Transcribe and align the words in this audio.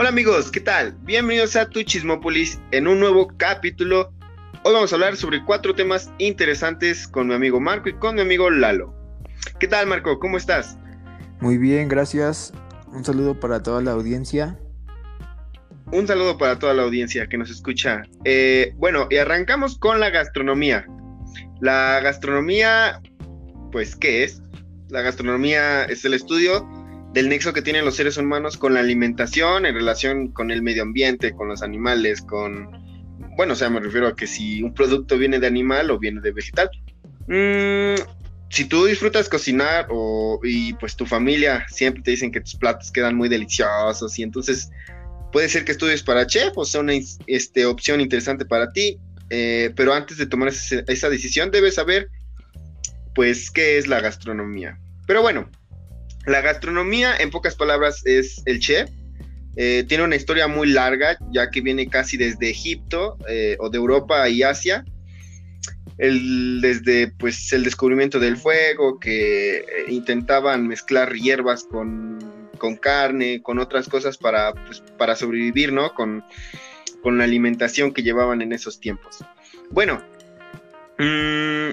Hola 0.00 0.08
amigos, 0.08 0.50
¿qué 0.50 0.60
tal? 0.60 0.96
Bienvenidos 1.02 1.56
a 1.56 1.68
Tu 1.68 1.82
Chismópolis 1.82 2.58
en 2.70 2.88
un 2.88 3.00
nuevo 3.00 3.28
capítulo. 3.36 4.10
Hoy 4.64 4.72
vamos 4.72 4.90
a 4.90 4.94
hablar 4.94 5.14
sobre 5.14 5.44
cuatro 5.44 5.74
temas 5.74 6.10
interesantes 6.16 7.06
con 7.06 7.28
mi 7.28 7.34
amigo 7.34 7.60
Marco 7.60 7.90
y 7.90 7.92
con 7.92 8.14
mi 8.14 8.22
amigo 8.22 8.48
Lalo. 8.48 8.94
¿Qué 9.58 9.68
tal 9.68 9.86
Marco? 9.86 10.18
¿Cómo 10.18 10.38
estás? 10.38 10.78
Muy 11.40 11.58
bien, 11.58 11.90
gracias. 11.90 12.54
Un 12.86 13.04
saludo 13.04 13.38
para 13.38 13.62
toda 13.62 13.82
la 13.82 13.90
audiencia. 13.90 14.58
Un 15.92 16.06
saludo 16.06 16.38
para 16.38 16.58
toda 16.58 16.72
la 16.72 16.84
audiencia 16.84 17.26
que 17.26 17.36
nos 17.36 17.50
escucha. 17.50 18.00
Eh, 18.24 18.72
bueno, 18.78 19.06
y 19.10 19.18
arrancamos 19.18 19.76
con 19.76 20.00
la 20.00 20.08
gastronomía. 20.08 20.86
La 21.60 22.00
gastronomía, 22.00 23.02
pues, 23.70 23.96
¿qué 23.96 24.24
es? 24.24 24.40
La 24.88 25.02
gastronomía 25.02 25.84
es 25.84 26.06
el 26.06 26.14
estudio 26.14 26.66
del 27.12 27.28
nexo 27.28 27.52
que 27.52 27.62
tienen 27.62 27.84
los 27.84 27.96
seres 27.96 28.16
humanos 28.16 28.56
con 28.56 28.74
la 28.74 28.80
alimentación 28.80 29.66
en 29.66 29.74
relación 29.74 30.28
con 30.28 30.50
el 30.50 30.62
medio 30.62 30.82
ambiente, 30.82 31.32
con 31.32 31.48
los 31.48 31.62
animales, 31.62 32.22
con... 32.22 32.70
Bueno, 33.36 33.54
o 33.54 33.56
sea, 33.56 33.70
me 33.70 33.80
refiero 33.80 34.08
a 34.08 34.16
que 34.16 34.26
si 34.26 34.62
un 34.62 34.74
producto 34.74 35.18
viene 35.18 35.38
de 35.38 35.46
animal 35.46 35.90
o 35.90 35.98
viene 35.98 36.20
de 36.20 36.32
vegetal. 36.32 36.70
Mm, 37.26 38.00
si 38.50 38.64
tú 38.64 38.84
disfrutas 38.86 39.28
cocinar 39.28 39.88
y 40.42 40.72
pues 40.74 40.96
tu 40.96 41.06
familia 41.06 41.66
siempre 41.68 42.02
te 42.02 42.10
dicen 42.10 42.32
que 42.32 42.40
tus 42.40 42.56
platos 42.56 42.90
quedan 42.90 43.16
muy 43.16 43.28
deliciosos 43.28 44.18
y 44.18 44.22
entonces 44.22 44.70
puede 45.32 45.48
ser 45.48 45.64
que 45.64 45.72
estudies 45.72 46.02
para 46.02 46.26
chef 46.26 46.52
o 46.56 46.64
sea 46.64 46.80
una 46.80 46.94
este, 47.26 47.66
opción 47.66 48.00
interesante 48.00 48.44
para 48.44 48.72
ti, 48.72 48.98
eh, 49.30 49.72
pero 49.76 49.94
antes 49.94 50.18
de 50.18 50.26
tomar 50.26 50.48
esa 50.48 51.08
decisión 51.08 51.50
debes 51.50 51.76
saber 51.76 52.08
pues 53.14 53.50
qué 53.50 53.78
es 53.78 53.86
la 53.86 54.00
gastronomía. 54.00 54.78
Pero 55.06 55.22
bueno, 55.22 55.48
la 56.26 56.40
gastronomía, 56.40 57.16
en 57.16 57.30
pocas 57.30 57.54
palabras, 57.54 58.02
es 58.04 58.42
el 58.46 58.60
chef. 58.60 58.90
Eh, 59.56 59.84
tiene 59.88 60.04
una 60.04 60.16
historia 60.16 60.46
muy 60.46 60.68
larga, 60.68 61.18
ya 61.30 61.50
que 61.50 61.60
viene 61.60 61.88
casi 61.88 62.16
desde 62.16 62.50
Egipto 62.50 63.18
eh, 63.28 63.56
o 63.58 63.68
de 63.68 63.78
Europa 63.78 64.28
y 64.28 64.42
Asia. 64.42 64.84
desde 65.96 67.08
pues, 67.18 67.52
el 67.52 67.64
descubrimiento 67.64 68.18
del 68.18 68.36
fuego, 68.36 68.98
que 68.98 69.58
eh, 69.58 69.64
intentaban 69.88 70.66
mezclar 70.66 71.12
hierbas 71.12 71.64
con, 71.64 72.18
carne, 72.80 73.42
con 73.42 73.58
otras 73.58 73.88
cosas 73.88 74.16
para, 74.16 74.52
pues, 74.52 74.82
para 74.96 75.16
sobrevivir, 75.16 75.72
¿no? 75.72 75.94
Con, 75.94 76.24
la 77.02 77.24
alimentación 77.24 77.92
que 77.92 78.02
llevaban 78.02 78.42
en 78.42 78.52
esos 78.52 78.78
tiempos. 78.78 79.24
Bueno, 79.70 80.02
mmm, 80.98 81.70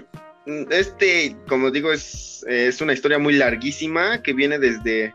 este, 0.69 1.35
como 1.47 1.71
digo, 1.71 1.91
es, 1.91 2.45
es, 2.47 2.81
una 2.81 2.93
historia 2.93 3.19
muy 3.19 3.33
larguísima 3.33 4.21
que 4.21 4.33
viene 4.33 4.59
desde 4.59 5.13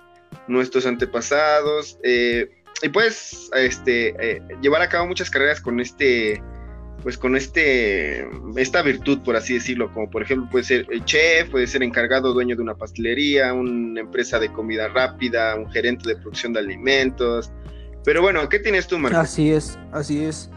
nuestros 0.49 0.87
antepasados. 0.87 1.99
Eh, 2.03 2.51
y 2.83 2.89
puedes 2.89 3.51
este, 3.55 4.15
eh, 4.19 4.43
llevar 4.61 4.83
a 4.83 4.89
cabo 4.89 5.07
muchas 5.07 5.31
carreras 5.31 5.61
con 5.61 5.81
este, 5.81 6.43
pues 7.03 7.17
con 7.17 7.37
este, 7.37 8.29
esta 8.57 8.83
virtud, 8.83 9.21
por 9.25 9.37
así 9.37 9.55
decirlo, 9.55 9.93
como 9.93 10.11
por 10.11 10.23
ejemplo 10.23 10.49
puede 10.51 10.65
ser 10.65 10.87
chef, 11.05 11.49
puede 11.51 11.67
ser 11.67 11.83
encargado 11.83 12.33
dueño 12.33 12.57
de 12.57 12.63
una 12.63 12.75
pastelería, 12.75 13.53
una 13.55 14.01
empresa 14.01 14.39
de 14.39 14.53
comida 14.53 14.89
rápida, 14.89 15.55
un 15.57 15.71
gerente 15.71 16.09
de 16.09 16.17
producción 16.17 16.53
de 16.53 16.61
alimentos. 16.61 17.53
Pero 18.05 18.21
bueno, 18.21 18.49
¿qué 18.49 18.59
tienes 18.59 18.89
tú, 18.89 18.99
Marco? 18.99 19.19
Así 19.19 19.53
es, 19.53 19.79
así 19.93 20.25
es. 20.25 20.51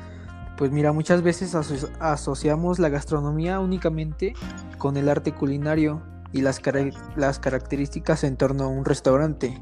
Pues 0.57 0.71
mira, 0.71 0.93
muchas 0.93 1.21
veces 1.21 1.53
asociamos 1.99 2.79
la 2.79 2.89
gastronomía 2.89 3.59
únicamente 3.59 4.33
con 4.77 4.95
el 4.95 5.09
arte 5.09 5.33
culinario 5.33 6.01
y 6.31 6.41
las, 6.41 6.59
características 6.59 8.23
en 8.23 8.37
torno 8.37 8.63
a 8.63 8.67
un 8.67 8.85
restaurante. 8.85 9.61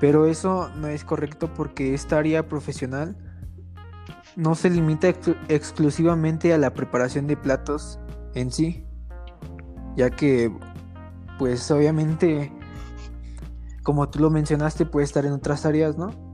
Pero 0.00 0.26
eso 0.26 0.68
no 0.76 0.88
es 0.88 1.04
correcto 1.04 1.52
porque 1.54 1.94
esta 1.94 2.18
área 2.18 2.46
profesional 2.48 3.16
no 4.36 4.54
se 4.54 4.70
limita 4.70 5.08
exclusivamente 5.48 6.52
a 6.52 6.58
la 6.58 6.72
preparación 6.72 7.26
de 7.26 7.36
platos 7.36 8.00
en 8.34 8.50
sí, 8.50 8.86
ya 9.96 10.10
que 10.10 10.52
pues 11.38 11.70
obviamente 11.70 12.52
como 13.82 14.08
tú 14.08 14.20
lo 14.20 14.30
mencionaste 14.30 14.86
puede 14.86 15.04
estar 15.04 15.26
en 15.26 15.32
otras 15.32 15.66
áreas, 15.66 15.98
¿no? 15.98 16.31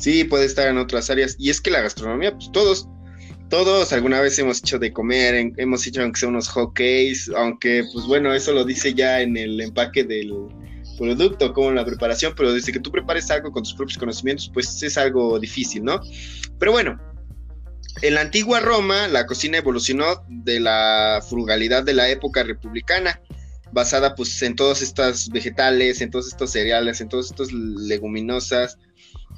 Sí, 0.00 0.24
puede 0.24 0.46
estar 0.46 0.66
en 0.66 0.78
otras 0.78 1.10
áreas. 1.10 1.36
Y 1.38 1.50
es 1.50 1.60
que 1.60 1.70
la 1.70 1.82
gastronomía, 1.82 2.32
pues 2.32 2.50
todos, 2.52 2.88
todos 3.50 3.92
alguna 3.92 4.20
vez 4.22 4.38
hemos 4.38 4.58
hecho 4.58 4.78
de 4.78 4.92
comer, 4.92 5.52
hemos 5.58 5.86
hecho 5.86 6.00
aunque 6.00 6.20
sea 6.20 6.30
unos 6.30 6.48
hotcakes, 6.48 7.30
aunque 7.36 7.84
pues 7.92 8.06
bueno, 8.06 8.32
eso 8.32 8.52
lo 8.52 8.64
dice 8.64 8.94
ya 8.94 9.20
en 9.20 9.36
el 9.36 9.60
empaque 9.60 10.02
del 10.04 10.32
producto, 10.96 11.52
como 11.52 11.68
en 11.68 11.74
la 11.76 11.84
preparación, 11.84 12.32
pero 12.34 12.52
desde 12.52 12.72
que 12.72 12.80
tú 12.80 12.90
prepares 12.90 13.30
algo 13.30 13.52
con 13.52 13.62
tus 13.62 13.74
propios 13.74 13.98
conocimientos, 13.98 14.50
pues 14.52 14.82
es 14.82 14.96
algo 14.96 15.38
difícil, 15.38 15.84
¿no? 15.84 16.00
Pero 16.58 16.72
bueno, 16.72 16.98
en 18.00 18.14
la 18.14 18.22
antigua 18.22 18.60
Roma, 18.60 19.06
la 19.08 19.26
cocina 19.26 19.58
evolucionó 19.58 20.24
de 20.28 20.60
la 20.60 21.22
frugalidad 21.28 21.84
de 21.84 21.92
la 21.92 22.08
época 22.08 22.42
republicana, 22.42 23.20
basada 23.72 24.14
pues 24.14 24.40
en 24.42 24.56
todos 24.56 24.80
estos 24.80 25.28
vegetales, 25.28 26.00
en 26.00 26.10
todos 26.10 26.28
estos 26.28 26.52
cereales, 26.52 27.02
en 27.02 27.08
todos 27.10 27.26
estos 27.26 27.52
leguminosas, 27.52 28.78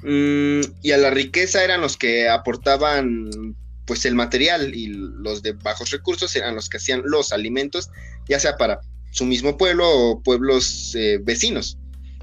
Mm, 0.03 0.61
y 0.81 0.91
a 0.91 0.97
la 0.97 1.09
riqueza 1.09 1.63
eran 1.63 1.81
los 1.81 1.97
que 1.97 2.29
aportaban 2.29 3.55
pues 3.85 4.05
el 4.05 4.15
material 4.15 4.75
y 4.75 4.87
los 4.87 5.43
de 5.43 5.53
bajos 5.53 5.91
recursos 5.91 6.35
eran 6.35 6.55
los 6.55 6.69
que 6.69 6.77
hacían 6.77 7.03
los 7.05 7.31
alimentos, 7.31 7.89
ya 8.27 8.39
sea 8.39 8.57
para 8.57 8.79
su 9.11 9.25
mismo 9.25 9.57
pueblo 9.57 9.89
o 9.89 10.23
pueblos 10.23 10.95
eh, 10.95 11.19
vecinos. 11.21 11.77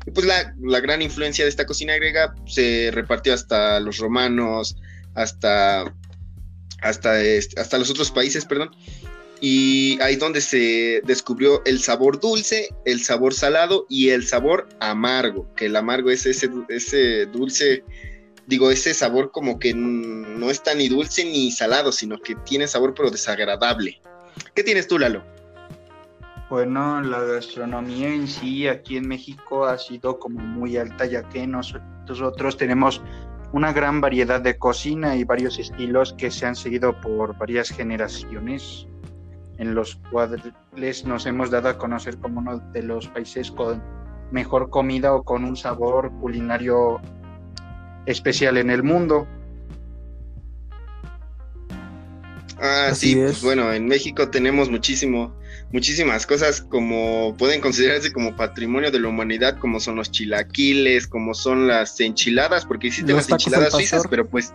Y 0.07 0.11
pues 0.11 0.27
la, 0.27 0.81
gran 0.81 1.03
influencia 1.03 1.45
de 1.45 1.51
esta 1.51 1.67
cocina 1.67 1.95
griega 1.97 2.35
se 2.47 2.91
repartió 2.93 3.35
hasta 3.35 3.81
los 3.81 3.99
romanos, 3.99 4.77
hasta, 5.15 5.85
hasta, 6.81 7.23
este, 7.23 7.61
hasta 7.61 7.79
los 7.79 7.91
otros 7.91 8.11
países, 8.11 8.47
perdón 8.47 8.71
y 9.41 9.99
ahí 10.03 10.17
donde 10.17 10.43
se 10.43 11.01
descubrió 11.05 11.63
el 11.65 11.81
sabor 11.81 12.21
dulce, 12.21 12.69
el 12.85 13.01
sabor 13.01 13.33
salado 13.33 13.87
y 13.89 14.11
el 14.11 14.27
sabor 14.27 14.69
amargo, 14.81 15.47
que 15.57 15.67
el 15.67 15.77
amargo 15.77 16.11
es 16.11 16.27
ese, 16.27 16.51
ese 16.69 17.27
dulce, 17.27 17.83
digo, 18.47 18.71
ese 18.71 18.93
sabor 18.93 19.31
como 19.31 19.59
que 19.59 19.73
no 19.75 20.51
está 20.51 20.75
ni 20.75 20.89
dulce 20.89 21.25
ni 21.25 21.51
salado, 21.51 21.91
sino 21.91 22.19
que 22.19 22.35
tiene 22.45 22.69
sabor 22.69 22.93
pero 22.95 23.11
desagradable. 23.11 24.01
¿Qué 24.55 24.63
tienes 24.63 24.87
tú, 24.87 24.99
Lalo? 24.99 25.25
Bueno, 26.51 27.01
la 27.01 27.23
gastronomía 27.23 28.09
en 28.09 28.27
sí 28.29 28.67
aquí 28.69 28.97
en 28.97 29.09
México 29.09 29.65
ha 29.65 29.79
sido 29.79 30.19
como 30.19 30.41
muy 30.41 30.77
alta, 30.77 31.07
ya 31.07 31.23
que 31.29 31.47
nosotros 31.47 32.57
tenemos 32.57 33.01
una 33.53 33.73
gran 33.73 34.01
variedad 34.01 34.41
de 34.41 34.59
cocina 34.59 35.17
y 35.17 35.25
varios 35.25 35.59
estilos 35.59 36.13
que 36.13 36.31
se 36.31 36.47
han 36.47 36.57
seguido 36.57 37.01
por 37.01 37.39
varias 37.39 37.71
generaciones 37.71 38.87
en 39.61 39.75
los 39.75 40.01
cuales 40.11 41.05
nos 41.05 41.27
hemos 41.27 41.51
dado 41.51 41.69
a 41.69 41.77
conocer 41.77 42.17
como 42.17 42.41
uno 42.41 42.59
de 42.73 42.83
los 42.83 43.09
países 43.09 43.51
con 43.51 43.83
mejor 44.33 44.71
comida 44.71 45.13
o 45.13 45.23
con 45.23 45.45
un 45.45 45.55
sabor 45.55 46.11
culinario 46.19 46.99
especial 48.07 48.57
en 48.57 48.71
el 48.71 48.83
mundo. 48.83 49.29
Ah, 52.59 52.93
sí, 52.95 53.15
pues 53.17 53.43
bueno, 53.43 53.71
en 53.71 53.87
México 53.87 54.31
tenemos 54.31 54.71
muchísimo, 54.71 55.35
muchísimas 55.73 56.27
cosas 56.27 56.63
como 56.63 57.35
pueden 57.37 57.61
considerarse 57.61 58.13
como 58.13 58.37
patrimonio 58.37 58.91
de 58.91 59.01
la 59.01 59.09
humanidad, 59.09 59.59
como 59.59 59.79
son 59.79 59.97
los 59.97 60.11
chilaquiles, 60.11 61.07
como 61.07 61.35
son 61.35 61.69
las 61.69 62.01
enchiladas, 62.01 62.65
porque 62.65 62.89
existen 62.89 63.17
las 63.17 63.29
enchiladas 63.29 63.75
suizas, 63.75 64.05
pero 64.09 64.27
pues 64.27 64.55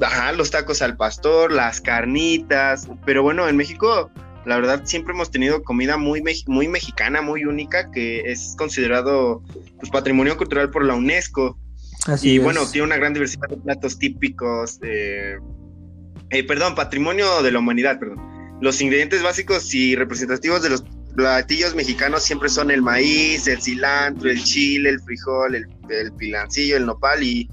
Ajá, 0.00 0.32
los 0.32 0.50
tacos 0.50 0.82
al 0.82 0.96
pastor, 0.96 1.52
las 1.52 1.80
carnitas, 1.80 2.88
pero 3.04 3.22
bueno, 3.22 3.48
en 3.48 3.56
México 3.56 4.10
la 4.46 4.56
verdad 4.56 4.82
siempre 4.84 5.12
hemos 5.12 5.30
tenido 5.30 5.62
comida 5.64 5.96
muy, 5.96 6.22
muy 6.46 6.68
mexicana, 6.68 7.20
muy 7.20 7.44
única, 7.44 7.90
que 7.90 8.20
es 8.20 8.54
considerado 8.56 9.42
pues, 9.80 9.90
patrimonio 9.90 10.36
cultural 10.36 10.70
por 10.70 10.84
la 10.84 10.94
UNESCO. 10.94 11.58
Así 12.06 12.34
y 12.34 12.38
bueno, 12.38 12.64
tiene 12.70 12.86
una 12.86 12.96
gran 12.96 13.12
diversidad 13.12 13.48
de 13.48 13.56
platos 13.56 13.98
típicos, 13.98 14.78
eh, 14.82 15.38
perdón, 16.46 16.76
patrimonio 16.76 17.42
de 17.42 17.50
la 17.50 17.58
humanidad, 17.58 17.98
perdón. 17.98 18.20
Los 18.60 18.80
ingredientes 18.80 19.22
básicos 19.22 19.74
y 19.74 19.96
representativos 19.96 20.62
de 20.62 20.70
los 20.70 20.84
platillos 21.16 21.74
mexicanos 21.74 22.22
siempre 22.22 22.48
son 22.48 22.70
el 22.70 22.82
maíz, 22.82 23.48
el 23.48 23.60
cilantro, 23.60 24.30
el 24.30 24.44
chile, 24.44 24.90
el 24.90 25.00
frijol, 25.00 25.56
el, 25.56 25.66
el 25.88 26.12
pilancillo, 26.12 26.76
el 26.76 26.86
nopal 26.86 27.24
y 27.24 27.50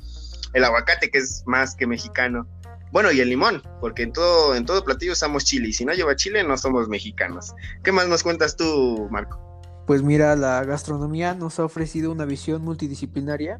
el 0.53 0.63
aguacate, 0.63 1.09
que 1.09 1.19
es 1.19 1.43
más 1.45 1.75
que 1.75 1.87
mexicano. 1.87 2.47
Bueno, 2.91 3.11
y 3.11 3.19
el 3.19 3.29
limón, 3.29 3.63
porque 3.81 4.03
en 4.03 4.13
todo, 4.13 4.55
en 4.55 4.65
todo 4.65 4.85
platillo 4.85 5.13
usamos 5.13 5.45
chile, 5.45 5.69
y 5.69 5.73
si 5.73 5.83
no 5.83 5.93
lleva 5.93 6.15
chile, 6.15 6.43
no 6.43 6.57
somos 6.57 6.87
mexicanos. 6.89 7.53
¿Qué 7.83 7.91
más 7.91 8.07
nos 8.07 8.21
cuentas 8.21 8.55
tú, 8.55 9.07
Marco? 9.09 9.39
Pues 9.87 10.03
mira, 10.03 10.35
la 10.35 10.63
gastronomía 10.63 11.33
nos 11.33 11.59
ha 11.59 11.65
ofrecido 11.65 12.11
una 12.11 12.25
visión 12.25 12.63
multidisciplinaria 12.63 13.59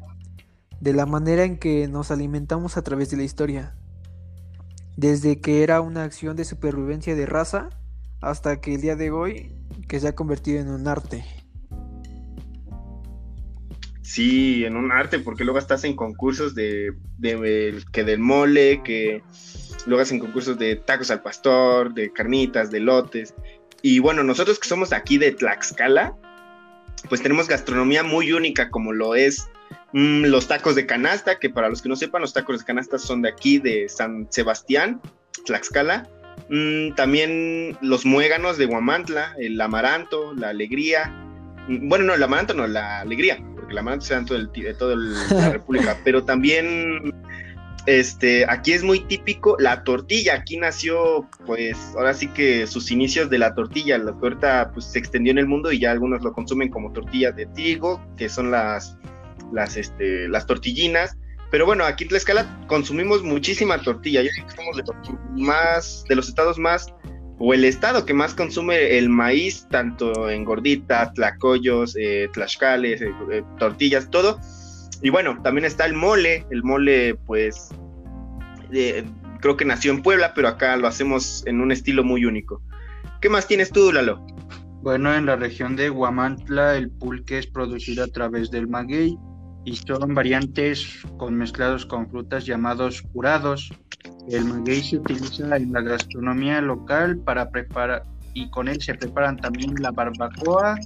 de 0.80 0.92
la 0.92 1.04
manera 1.04 1.44
en 1.44 1.58
que 1.58 1.88
nos 1.88 2.10
alimentamos 2.10 2.76
a 2.76 2.82
través 2.82 3.10
de 3.10 3.16
la 3.16 3.24
historia. 3.24 3.74
Desde 4.96 5.40
que 5.40 5.62
era 5.62 5.80
una 5.80 6.04
acción 6.04 6.36
de 6.36 6.44
supervivencia 6.44 7.14
de 7.14 7.26
raza 7.26 7.70
hasta 8.20 8.60
que 8.60 8.76
el 8.76 8.80
día 8.80 8.96
de 8.96 9.10
hoy 9.10 9.54
que 9.88 10.00
se 10.00 10.08
ha 10.08 10.14
convertido 10.14 10.60
en 10.60 10.70
un 10.70 10.88
arte. 10.88 11.24
Sí, 14.04 14.66
en 14.66 14.76
un 14.76 14.92
arte, 14.92 15.18
porque 15.18 15.44
luego 15.44 15.58
estás 15.58 15.82
en 15.84 15.96
concursos 15.96 16.54
de, 16.54 16.92
que 17.90 18.04
del 18.04 18.18
mole, 18.18 18.82
que 18.84 19.22
luego 19.86 20.02
hacen 20.02 20.18
concursos 20.18 20.58
de 20.58 20.76
tacos 20.76 21.10
al 21.10 21.22
pastor, 21.22 21.94
de 21.94 22.12
carnitas, 22.12 22.70
de 22.70 22.80
lotes. 22.80 23.34
Y 23.80 24.00
bueno, 24.00 24.22
nosotros 24.22 24.58
que 24.58 24.68
somos 24.68 24.92
aquí 24.92 25.16
de 25.16 25.32
Tlaxcala, 25.32 26.14
pues 27.08 27.22
tenemos 27.22 27.48
gastronomía 27.48 28.02
muy 28.02 28.30
única, 28.34 28.70
como 28.70 28.92
lo 28.92 29.14
es 29.14 29.48
mm, 29.94 30.26
los 30.26 30.48
tacos 30.48 30.74
de 30.74 30.84
canasta, 30.84 31.38
que 31.38 31.48
para 31.48 31.70
los 31.70 31.80
que 31.80 31.88
no 31.88 31.96
sepan, 31.96 32.20
los 32.20 32.34
tacos 32.34 32.58
de 32.58 32.66
canasta 32.66 32.98
son 32.98 33.22
de 33.22 33.30
aquí, 33.30 33.58
de 33.58 33.88
San 33.88 34.26
Sebastián, 34.30 35.00
Tlaxcala. 35.46 36.06
Mm, 36.50 36.94
también 36.94 37.78
los 37.80 38.04
muéganos 38.04 38.58
de 38.58 38.66
Huamantla, 38.66 39.34
el 39.38 39.58
amaranto, 39.58 40.34
la 40.34 40.50
alegría. 40.50 41.08
Mm, 41.68 41.88
bueno, 41.88 42.04
no, 42.04 42.12
el 42.12 42.22
amaranto 42.22 42.52
no, 42.52 42.66
la 42.66 43.00
alegría 43.00 43.38
porque 43.74 43.82
la 43.82 43.82
mano 43.82 44.00
se 44.00 44.14
da 44.14 44.24
todo 44.24 44.38
de 44.38 44.74
toda 44.74 44.96
la 44.96 45.50
República, 45.50 45.98
pero 46.04 46.24
también 46.24 47.12
este, 47.86 48.46
aquí 48.48 48.72
es 48.72 48.82
muy 48.82 49.00
típico 49.00 49.56
la 49.58 49.84
tortilla. 49.84 50.34
Aquí 50.34 50.56
nació, 50.56 51.28
pues, 51.46 51.76
ahora 51.96 52.14
sí 52.14 52.28
que 52.28 52.66
sus 52.66 52.90
inicios 52.90 53.28
de 53.30 53.38
la 53.38 53.54
tortilla. 53.54 53.98
La 53.98 54.12
torta, 54.12 54.70
pues, 54.72 54.86
se 54.86 54.98
extendió 54.98 55.32
en 55.32 55.38
el 55.38 55.46
mundo 55.46 55.72
y 55.72 55.80
ya 55.80 55.90
algunos 55.90 56.22
lo 56.22 56.32
consumen 56.32 56.70
como 56.70 56.92
tortilla 56.92 57.32
de 57.32 57.46
trigo, 57.46 58.00
que 58.16 58.28
son 58.28 58.50
las, 58.50 58.96
las, 59.52 59.76
este, 59.76 60.28
las 60.28 60.46
tortillinas. 60.46 61.16
Pero 61.50 61.66
bueno, 61.66 61.84
aquí 61.84 62.04
en 62.04 62.08
Tlaxcala 62.08 62.66
consumimos 62.66 63.22
muchísima 63.22 63.80
tortilla. 63.80 64.22
Yo 64.22 64.30
creo 64.30 64.46
que 64.46 64.56
somos 64.56 64.76
de 64.76 64.82
los, 64.82 65.40
más, 65.40 66.04
de 66.08 66.16
los 66.16 66.28
estados 66.28 66.58
más 66.58 66.92
o 67.46 67.52
el 67.52 67.64
estado 67.66 68.06
que 68.06 68.14
más 68.14 68.32
consume 68.32 68.96
el 68.96 69.10
maíz, 69.10 69.66
tanto 69.70 70.30
en 70.30 70.44
gordita, 70.44 71.12
tlacoyos, 71.12 71.94
eh, 71.94 72.30
tlaxcales, 72.32 73.02
eh, 73.02 73.12
eh, 73.30 73.42
tortillas, 73.58 74.08
todo. 74.08 74.40
Y 75.02 75.10
bueno, 75.10 75.38
también 75.42 75.66
está 75.66 75.84
el 75.84 75.92
mole. 75.92 76.46
El 76.50 76.62
mole, 76.62 77.16
pues, 77.26 77.68
creo 79.40 79.56
que 79.58 79.64
nació 79.66 79.92
en 79.92 80.02
Puebla, 80.02 80.32
pero 80.34 80.48
acá 80.48 80.74
lo 80.78 80.88
hacemos 80.88 81.46
en 81.46 81.60
un 81.60 81.70
estilo 81.70 82.02
muy 82.02 82.24
único. 82.24 82.62
¿Qué 83.20 83.28
más 83.28 83.46
tienes 83.46 83.70
tú, 83.70 83.92
Lalo? 83.92 84.24
Bueno, 84.80 85.14
en 85.14 85.26
la 85.26 85.36
región 85.36 85.76
de 85.76 85.90
Huamantla 85.90 86.76
el 86.76 86.90
pulque 86.90 87.38
es 87.38 87.46
producido 87.46 88.04
a 88.04 88.08
través 88.08 88.50
del 88.50 88.68
maguey 88.68 89.18
y 89.64 89.76
son 89.76 90.14
variantes 90.14 91.00
con 91.16 91.34
mezclados 91.34 91.86
con 91.86 92.08
frutas 92.10 92.44
llamados 92.44 93.02
curados. 93.12 93.72
El 94.28 94.44
maguey 94.44 94.82
se 94.82 94.98
utiliza 94.98 95.56
en 95.56 95.72
la 95.72 95.80
gastronomía 95.80 96.60
local 96.60 97.18
para 97.18 97.50
preparar 97.50 98.02
y 98.34 98.50
con 98.50 98.68
él 98.68 98.80
se 98.82 98.94
preparan 98.94 99.36
también 99.36 99.74
la 99.80 99.92
barbacoa, 99.92 100.76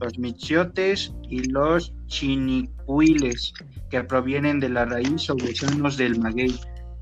los 0.00 0.18
michiotes 0.18 1.12
y 1.30 1.44
los 1.44 1.94
chinicuiles 2.06 3.54
que 3.90 4.02
provienen 4.02 4.60
de 4.60 4.68
la 4.68 4.84
raíz 4.84 5.30
o 5.30 5.36
gusanos 5.36 5.96
del 5.96 6.18
maguey, 6.18 6.58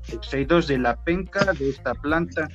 extraídos 0.07 0.67
de 0.67 0.77
la 0.77 0.95
penca 1.03 1.53
de 1.53 1.69
esta 1.69 1.93
planta. 1.95 2.47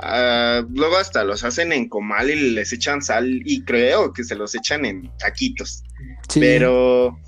Ah, 0.00 0.62
luego 0.68 0.96
hasta 0.96 1.24
los 1.24 1.44
hacen 1.44 1.72
en 1.72 1.88
comal 1.88 2.30
y 2.30 2.52
les 2.52 2.72
echan 2.72 3.02
sal 3.02 3.26
y 3.44 3.64
creo 3.64 4.12
que 4.12 4.24
se 4.24 4.36
los 4.36 4.54
echan 4.54 4.84
en 4.84 5.10
taquitos. 5.18 5.82
Pero 6.34 7.18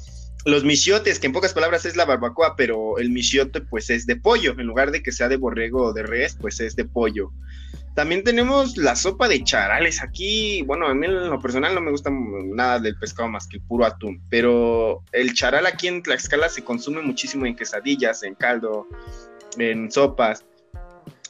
los 0.44 0.64
michiotes, 0.64 1.18
que 1.18 1.26
en 1.26 1.32
pocas 1.32 1.52
palabras 1.52 1.84
es 1.84 1.96
la 1.96 2.04
barbacoa, 2.04 2.56
pero 2.56 2.98
el 2.98 3.10
michiote 3.10 3.60
pues 3.60 3.90
es 3.90 4.06
de 4.06 4.16
pollo, 4.16 4.52
en 4.58 4.66
lugar 4.66 4.90
de 4.90 5.02
que 5.02 5.12
sea 5.12 5.28
de 5.28 5.36
borrego 5.36 5.86
o 5.86 5.92
de 5.92 6.02
res, 6.02 6.36
pues 6.40 6.60
es 6.60 6.76
de 6.76 6.84
pollo. 6.84 7.30
También 7.94 8.22
tenemos 8.22 8.76
la 8.76 8.94
sopa 8.96 9.28
de 9.28 9.42
charales. 9.42 10.02
Aquí, 10.02 10.62
bueno, 10.62 10.86
a 10.86 10.94
mí 10.94 11.06
en 11.06 11.28
lo 11.28 11.40
personal 11.40 11.74
no 11.74 11.80
me 11.80 11.90
gusta 11.90 12.10
nada 12.10 12.78
del 12.78 12.96
pescado 12.96 13.28
más 13.28 13.46
que 13.46 13.56
el 13.56 13.62
puro 13.62 13.84
atún, 13.84 14.22
pero 14.30 15.02
el 15.12 15.34
charal 15.34 15.66
aquí 15.66 15.88
en 15.88 16.02
Tlaxcala 16.02 16.48
se 16.48 16.62
consume 16.64 17.02
muchísimo 17.02 17.46
en 17.46 17.56
quesadillas, 17.56 18.22
en 18.22 18.34
caldo, 18.34 18.86
en 19.58 19.90
sopas. 19.90 20.44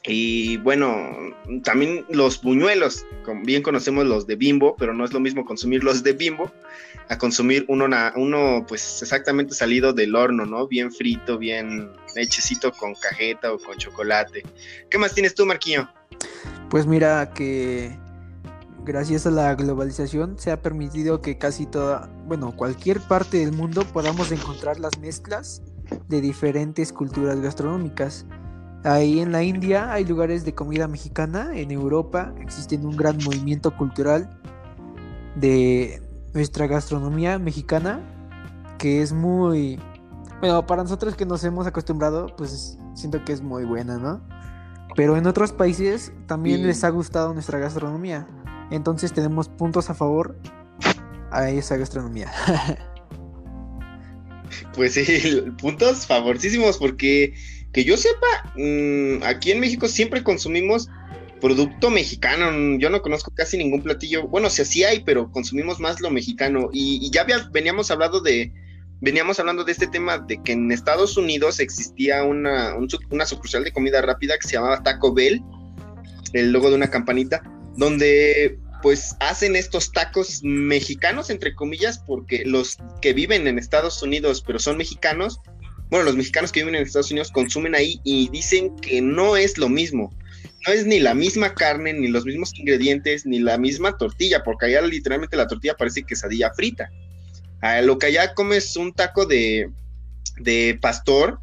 Y 0.03 0.57
bueno, 0.57 1.15
también 1.63 2.05
los 2.09 2.41
buñuelos, 2.41 3.05
bien 3.43 3.61
conocemos 3.61 4.05
los 4.05 4.25
de 4.25 4.35
bimbo, 4.35 4.75
pero 4.77 4.93
no 4.93 5.05
es 5.05 5.13
lo 5.13 5.19
mismo 5.19 5.45
consumir 5.45 5.83
los 5.83 6.01
de 6.01 6.13
bimbo 6.13 6.51
a 7.09 7.17
consumir 7.17 7.65
uno, 7.67 7.87
uno 8.15 8.65
pues 8.67 9.01
exactamente 9.01 9.53
salido 9.53 9.93
del 9.93 10.15
horno, 10.15 10.45
¿no? 10.45 10.67
Bien 10.67 10.91
frito, 10.91 11.37
bien 11.37 11.91
hechecito 12.15 12.71
con 12.71 12.95
cajeta 12.95 13.53
o 13.53 13.59
con 13.59 13.77
chocolate. 13.77 14.43
¿Qué 14.89 14.97
más 14.97 15.13
tienes 15.13 15.35
tú, 15.35 15.45
Marquillo? 15.45 15.87
Pues 16.69 16.87
mira 16.87 17.31
que 17.33 17.95
gracias 18.85 19.27
a 19.27 19.31
la 19.31 19.53
globalización 19.55 20.39
se 20.39 20.51
ha 20.51 20.61
permitido 20.61 21.21
que 21.21 21.37
casi 21.37 21.65
toda, 21.65 22.09
bueno, 22.25 22.55
cualquier 22.55 22.99
parte 23.01 23.37
del 23.37 23.51
mundo 23.51 23.83
podamos 23.83 24.31
encontrar 24.31 24.79
las 24.79 24.97
mezclas 24.99 25.61
de 26.07 26.21
diferentes 26.21 26.91
culturas 26.91 27.39
gastronómicas. 27.39 28.25
Ahí 28.83 29.19
en 29.19 29.31
la 29.31 29.43
India 29.43 29.93
hay 29.93 30.05
lugares 30.05 30.43
de 30.43 30.55
comida 30.55 30.87
mexicana, 30.87 31.51
en 31.53 31.69
Europa 31.69 32.33
existe 32.41 32.77
un 32.77 32.97
gran 32.97 33.17
movimiento 33.23 33.75
cultural 33.77 34.29
de 35.35 36.01
nuestra 36.33 36.65
gastronomía 36.65 37.37
mexicana, 37.37 37.99
que 38.79 39.03
es 39.03 39.13
muy, 39.13 39.79
bueno, 40.39 40.65
para 40.65 40.81
nosotros 40.81 41.15
que 41.15 41.27
nos 41.27 41.43
hemos 41.43 41.67
acostumbrado, 41.67 42.35
pues 42.35 42.79
siento 42.95 43.23
que 43.23 43.33
es 43.33 43.41
muy 43.41 43.65
buena, 43.65 43.97
¿no? 43.97 44.19
Pero 44.95 45.15
en 45.15 45.27
otros 45.27 45.51
países 45.51 46.11
también 46.25 46.65
les 46.65 46.83
ha 46.83 46.89
gustado 46.89 47.33
nuestra 47.33 47.59
gastronomía, 47.59 48.27
entonces 48.71 49.13
tenemos 49.13 49.47
puntos 49.47 49.91
a 49.91 49.93
favor 49.93 50.35
a 51.29 51.49
esa 51.51 51.77
gastronomía. 51.77 52.31
pues 54.75 54.95
sí, 54.95 55.43
puntos 55.61 56.07
favorísimos 56.07 56.79
porque 56.79 57.35
que 57.73 57.83
yo 57.83 57.97
sepa, 57.97 58.51
mm, 58.55 59.23
aquí 59.23 59.51
en 59.51 59.59
México 59.59 59.87
siempre 59.87 60.23
consumimos 60.23 60.89
producto 61.41 61.89
mexicano. 61.89 62.77
Yo 62.79 62.89
no 62.89 63.01
conozco 63.01 63.31
casi 63.35 63.57
ningún 63.57 63.81
platillo. 63.81 64.27
Bueno, 64.27 64.49
sí, 64.49 64.63
sí 64.63 64.83
hay, 64.85 65.01
pero 65.01 65.29
consumimos 65.31 65.79
más 65.79 65.99
lo 65.99 66.09
mexicano. 66.09 66.69
Y, 66.71 67.09
ya 67.11 67.25
veníamos 67.51 67.91
hablando 67.91 68.21
de, 68.21 68.53
veníamos 69.01 69.39
hablando 69.39 69.65
de 69.65 69.73
este 69.73 69.87
tema 69.87 70.19
de 70.19 70.41
que 70.41 70.53
en 70.53 70.71
Estados 70.71 71.17
Unidos 71.17 71.59
existía 71.59 72.23
una, 72.23 72.75
una 73.09 73.25
sucursal 73.25 73.65
de 73.65 73.73
comida 73.73 74.01
rápida 74.01 74.37
que 74.37 74.47
se 74.47 74.53
llamaba 74.53 74.83
Taco 74.83 75.13
Bell, 75.13 75.41
el 76.31 76.51
logo 76.53 76.69
de 76.69 76.75
una 76.75 76.89
campanita, 76.89 77.41
donde 77.75 78.57
pues 78.81 79.15
hacen 79.19 79.55
estos 79.55 79.91
tacos 79.91 80.41
mexicanos, 80.43 81.29
entre 81.29 81.53
comillas, 81.53 81.99
porque 81.99 82.43
los 82.45 82.77
que 83.01 83.13
viven 83.13 83.47
en 83.47 83.59
Estados 83.59 84.01
Unidos, 84.01 84.43
pero 84.45 84.57
son 84.59 84.77
mexicanos, 84.77 85.39
bueno, 85.91 86.05
los 86.05 86.15
mexicanos 86.15 86.53
que 86.53 86.61
viven 86.61 86.75
en 86.75 86.83
Estados 86.83 87.11
Unidos 87.11 87.31
consumen 87.31 87.75
ahí 87.75 87.99
y 88.05 88.29
dicen 88.29 88.75
que 88.77 89.01
no 89.01 89.35
es 89.35 89.57
lo 89.57 89.67
mismo. 89.67 90.09
No 90.65 90.73
es 90.73 90.85
ni 90.85 90.99
la 90.99 91.13
misma 91.13 91.53
carne, 91.53 91.91
ni 91.91 92.07
los 92.07 92.23
mismos 92.25 92.57
ingredientes, 92.57 93.25
ni 93.25 93.39
la 93.39 93.57
misma 93.57 93.97
tortilla, 93.97 94.41
porque 94.41 94.67
allá 94.67 94.81
literalmente 94.83 95.35
la 95.35 95.47
tortilla 95.47 95.75
parece 95.75 96.03
quesadilla 96.03 96.53
frita. 96.53 96.89
A 97.59 97.81
lo 97.81 97.97
que 97.97 98.07
allá 98.07 98.33
comes 98.33 98.77
un 98.77 98.93
taco 98.93 99.25
de, 99.25 99.69
de 100.37 100.79
pastor, 100.81 101.39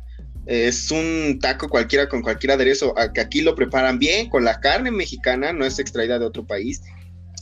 es 0.47 0.91
un 0.91 1.39
taco 1.43 1.69
cualquiera 1.69 2.09
con 2.09 2.23
cualquier 2.23 2.53
aderezo, 2.53 2.95
que 3.13 3.21
aquí 3.21 3.43
lo 3.43 3.55
preparan 3.55 3.99
bien 3.99 4.31
con 4.31 4.45
la 4.45 4.61
carne 4.61 4.91
mexicana, 4.91 5.53
no 5.53 5.67
es 5.67 5.79
extraída 5.79 6.19
de 6.19 6.25
otro 6.25 6.47
país. 6.47 6.81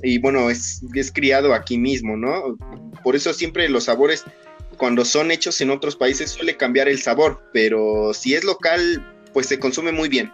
Y 0.02 0.18
bueno, 0.18 0.50
es, 0.50 0.82
es 0.92 1.12
criado 1.12 1.54
aquí 1.54 1.78
mismo, 1.78 2.16
¿no? 2.16 2.56
Por 3.04 3.14
eso 3.14 3.32
siempre 3.32 3.68
los 3.68 3.84
sabores 3.84 4.24
cuando 4.76 5.04
son 5.04 5.30
hechos 5.30 5.60
en 5.60 5.70
otros 5.70 5.96
países 5.96 6.30
suele 6.30 6.56
cambiar 6.56 6.88
el 6.88 7.00
sabor, 7.00 7.42
pero 7.52 8.12
si 8.14 8.34
es 8.34 8.44
local, 8.44 9.14
pues 9.32 9.46
se 9.46 9.58
consume 9.58 9.92
muy 9.92 10.08
bien. 10.08 10.32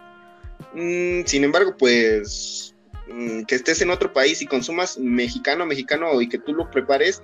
Mm, 0.73 1.25
sin 1.25 1.43
embargo, 1.43 1.75
pues 1.77 2.75
mm, 3.07 3.43
que 3.43 3.55
estés 3.55 3.81
en 3.81 3.89
otro 3.89 4.11
país 4.13 4.41
y 4.41 4.45
consumas 4.45 4.97
mexicano, 4.97 5.65
mexicano 5.65 6.21
y 6.21 6.29
que 6.29 6.39
tú 6.39 6.53
lo 6.53 6.69
prepares, 6.71 7.21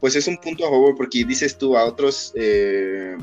pues 0.00 0.16
es 0.16 0.26
un 0.26 0.36
punto 0.38 0.66
a 0.66 0.70
favor 0.70 0.94
porque 0.96 1.24
dices 1.24 1.56
tú 1.56 1.76
a 1.76 1.84
otros, 1.84 2.32
eh, 2.34 3.16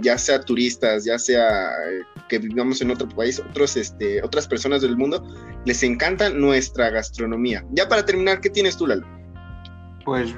ya 0.00 0.18
sea 0.18 0.40
turistas, 0.40 1.04
ya 1.04 1.18
sea 1.18 1.70
eh, 1.70 2.02
que 2.28 2.38
vivamos 2.38 2.80
en 2.80 2.90
otro 2.90 3.08
país, 3.08 3.38
otros, 3.38 3.76
este, 3.76 4.22
otras 4.22 4.46
personas 4.46 4.82
del 4.82 4.96
mundo, 4.96 5.24
les 5.64 5.82
encanta 5.82 6.30
nuestra 6.30 6.90
gastronomía. 6.90 7.64
Ya 7.72 7.88
para 7.88 8.04
terminar, 8.04 8.40
¿qué 8.40 8.50
tienes 8.50 8.76
tú, 8.76 8.86
Lalo? 8.86 9.06
Pues 10.04 10.30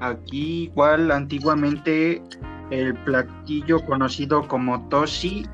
Aquí 0.00 0.64
igual 0.64 1.10
antiguamente 1.10 2.22
el 2.70 2.94
platillo 2.94 3.84
conocido 3.84 4.46
como 4.46 4.88
Tosi, 4.88 5.46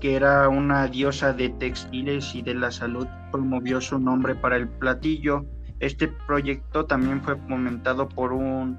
que 0.00 0.16
era 0.16 0.48
una 0.48 0.86
diosa 0.88 1.32
de 1.32 1.50
textiles 1.50 2.34
y 2.34 2.42
de 2.42 2.54
la 2.54 2.70
salud, 2.70 3.06
promovió 3.30 3.80
su 3.80 3.98
nombre 3.98 4.34
para 4.34 4.56
el 4.56 4.68
platillo. 4.68 5.44
Este 5.80 6.08
proyecto 6.08 6.86
también 6.86 7.22
fue 7.22 7.36
fomentado 7.36 8.08
por 8.08 8.32
un 8.32 8.78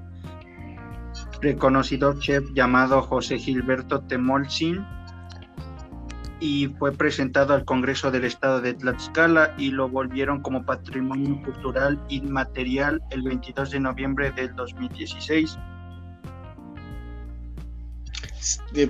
reconocido 1.40 2.18
chef 2.18 2.44
llamado 2.52 3.02
José 3.02 3.38
Gilberto 3.38 4.00
Temolsin. 4.00 4.84
Y 6.44 6.68
fue 6.78 6.92
presentado 6.92 7.54
al 7.54 7.64
Congreso 7.64 8.10
del 8.10 8.26
Estado 8.26 8.60
de 8.60 8.74
Tlaxcala 8.74 9.54
y 9.56 9.70
lo 9.70 9.88
volvieron 9.88 10.42
como 10.42 10.66
patrimonio 10.66 11.40
cultural 11.42 11.98
inmaterial 12.10 13.00
el 13.10 13.22
22 13.22 13.70
de 13.70 13.80
noviembre 13.80 14.30
del 14.30 14.54
2016. 14.54 15.56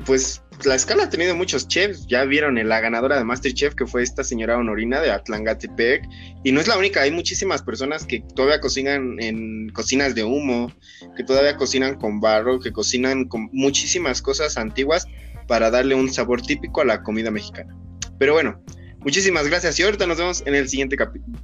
Pues 0.04 0.42
Tlaxcala 0.62 1.04
ha 1.04 1.08
tenido 1.08 1.36
muchos 1.36 1.68
chefs, 1.68 2.08
ya 2.08 2.24
vieron 2.24 2.56
la 2.68 2.80
ganadora 2.80 3.16
de 3.16 3.22
Masterchef 3.22 3.76
que 3.76 3.86
fue 3.86 4.02
esta 4.02 4.24
señora 4.24 4.58
Honorina 4.58 5.00
de 5.00 5.12
Atlangatepec 5.12 6.08
y 6.42 6.50
no 6.50 6.60
es 6.60 6.66
la 6.66 6.76
única, 6.76 7.02
hay 7.02 7.12
muchísimas 7.12 7.62
personas 7.62 8.04
que 8.04 8.24
todavía 8.34 8.60
cocinan 8.60 9.20
en 9.20 9.68
cocinas 9.68 10.16
de 10.16 10.24
humo, 10.24 10.72
que 11.16 11.22
todavía 11.22 11.56
cocinan 11.56 11.94
con 12.00 12.18
barro, 12.18 12.58
que 12.58 12.72
cocinan 12.72 13.26
con 13.26 13.48
muchísimas 13.52 14.22
cosas 14.22 14.56
antiguas 14.56 15.06
para 15.46 15.70
darle 15.70 15.94
un 15.94 16.12
sabor 16.12 16.42
típico 16.42 16.80
a 16.80 16.84
la 16.84 17.02
comida 17.02 17.30
mexicana. 17.30 17.76
Pero 18.18 18.34
bueno, 18.34 18.62
muchísimas 18.98 19.46
gracias 19.48 19.78
y 19.78 19.82
ahorita 19.82 20.06
nos 20.06 20.18
vemos 20.18 20.42
en 20.46 20.54
el 20.54 20.68
siguiente 20.68 20.96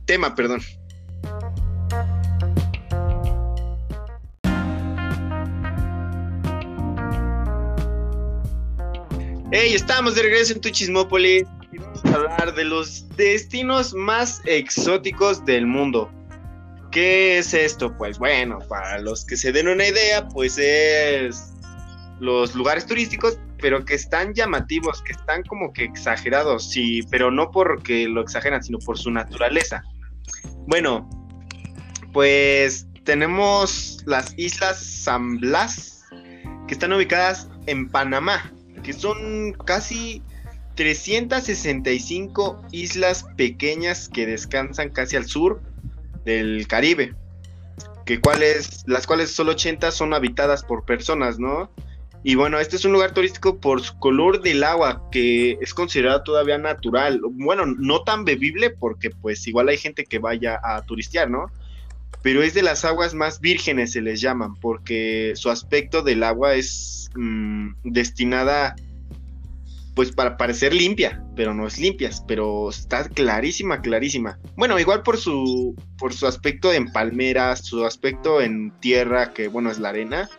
tema, 0.07 0.35
perdón. 0.35 0.61
Hey, 9.53 9.73
estamos 9.75 10.15
de 10.15 10.23
regreso 10.23 10.53
en 10.53 10.61
tu 10.61 10.71
Chismópolis 10.71 11.43
y 11.73 11.79
vamos 11.79 12.05
a 12.05 12.15
hablar 12.15 12.55
de 12.55 12.65
los 12.65 13.09
destinos 13.17 13.93
más 13.95 14.41
exóticos 14.47 15.45
del 15.45 15.67
mundo. 15.67 16.09
¿Qué 16.93 17.39
es 17.39 17.53
esto? 17.53 17.93
Pues 17.99 18.19
bueno, 18.19 18.61
para 18.69 19.01
los 19.01 19.25
que 19.25 19.37
se 19.37 19.51
den 19.51 19.67
una 19.67 19.89
idea, 19.89 20.29
pues 20.29 20.57
es 20.57 21.53
los 22.21 22.55
lugares 22.55 22.87
turísticos 22.87 23.39
pero 23.61 23.85
que 23.85 23.95
están 23.95 24.35
llamativos, 24.35 25.03
que 25.03 25.13
están 25.13 25.43
como 25.43 25.73
que 25.73 25.85
exagerados, 25.85 26.71
sí, 26.71 27.01
pero 27.11 27.31
no 27.31 27.51
porque 27.51 28.09
lo 28.09 28.21
exageran, 28.21 28.63
sino 28.63 28.79
por 28.79 28.99
su 28.99 29.11
naturaleza. 29.11 29.83
Bueno, 30.67 31.09
pues 32.13 32.87
tenemos 33.05 34.03
las 34.07 34.35
islas 34.39 34.79
San 34.79 35.39
Blas, 35.39 36.05
que 36.67 36.75
están 36.75 36.93
ubicadas 36.93 37.49
en 37.67 37.89
Panamá, 37.89 38.53
que 38.83 38.93
son 38.93 39.53
casi 39.65 40.23
365 40.77 42.63
islas 42.73 43.27
pequeñas 43.37 44.09
que 44.09 44.27
descansan 44.27 44.91
casi 44.91 45.17
al 45.17 45.27
sur 45.27 45.61
del 46.25 46.67
Caribe, 46.69 47.15
que 48.07 48.21
cuales, 48.21 48.85
las 48.87 49.07
cuales 49.07 49.31
solo 49.31 49.53
80 49.53 49.91
son 49.91 50.15
habitadas 50.15 50.63
por 50.63 50.85
personas, 50.85 51.39
¿no? 51.39 51.71
Y 52.23 52.35
bueno, 52.35 52.59
este 52.59 52.77
es 52.77 52.85
un 52.85 52.93
lugar 52.93 53.15
turístico 53.15 53.59
por 53.59 53.81
su 53.81 53.99
color 53.99 54.43
del 54.43 54.63
agua, 54.63 55.09
que 55.11 55.53
es 55.61 55.73
considerado 55.73 56.23
todavía 56.23 56.59
natural. 56.59 57.21
Bueno, 57.33 57.65
no 57.67 58.03
tan 58.03 58.25
bebible, 58.25 58.71
porque 58.71 59.11
pues 59.11 59.47
igual 59.47 59.69
hay 59.69 59.79
gente 59.79 60.05
que 60.05 60.19
vaya 60.19 60.61
a 60.63 60.83
turistear, 60.83 61.31
¿no? 61.31 61.51
Pero 62.23 62.43
es 62.43 62.53
de 62.53 62.63
las 62.63 62.85
aguas 62.85 63.15
más 63.15 63.41
vírgenes, 63.41 63.93
se 63.93 64.03
les 64.03 64.21
llaman, 64.21 64.55
porque 64.57 65.33
su 65.35 65.49
aspecto 65.49 66.03
del 66.03 66.23
agua 66.23 66.55
es 66.55 67.09
mm, 67.15 67.71
destinada 67.85 68.77
pues 69.95 70.13
para 70.13 70.37
parecer 70.37 70.73
limpia, 70.73 71.23
pero 71.35 71.53
no 71.53 71.67
es 71.67 71.79
limpia, 71.79 72.11
pero 72.27 72.71
está 72.71 73.09
clarísima, 73.09 73.81
clarísima. 73.81 74.39
Bueno, 74.57 74.79
igual 74.79 75.03
por 75.03 75.19
su 75.19 75.75
por 75.99 76.15
su 76.15 76.27
aspecto 76.27 76.73
en 76.73 76.93
palmeras, 76.93 77.67
su 77.67 77.85
aspecto 77.85 78.41
en 78.41 78.71
tierra, 78.81 79.33
que 79.33 79.49
bueno, 79.49 79.71
es 79.71 79.79
la 79.79 79.91
arena, 79.91 80.31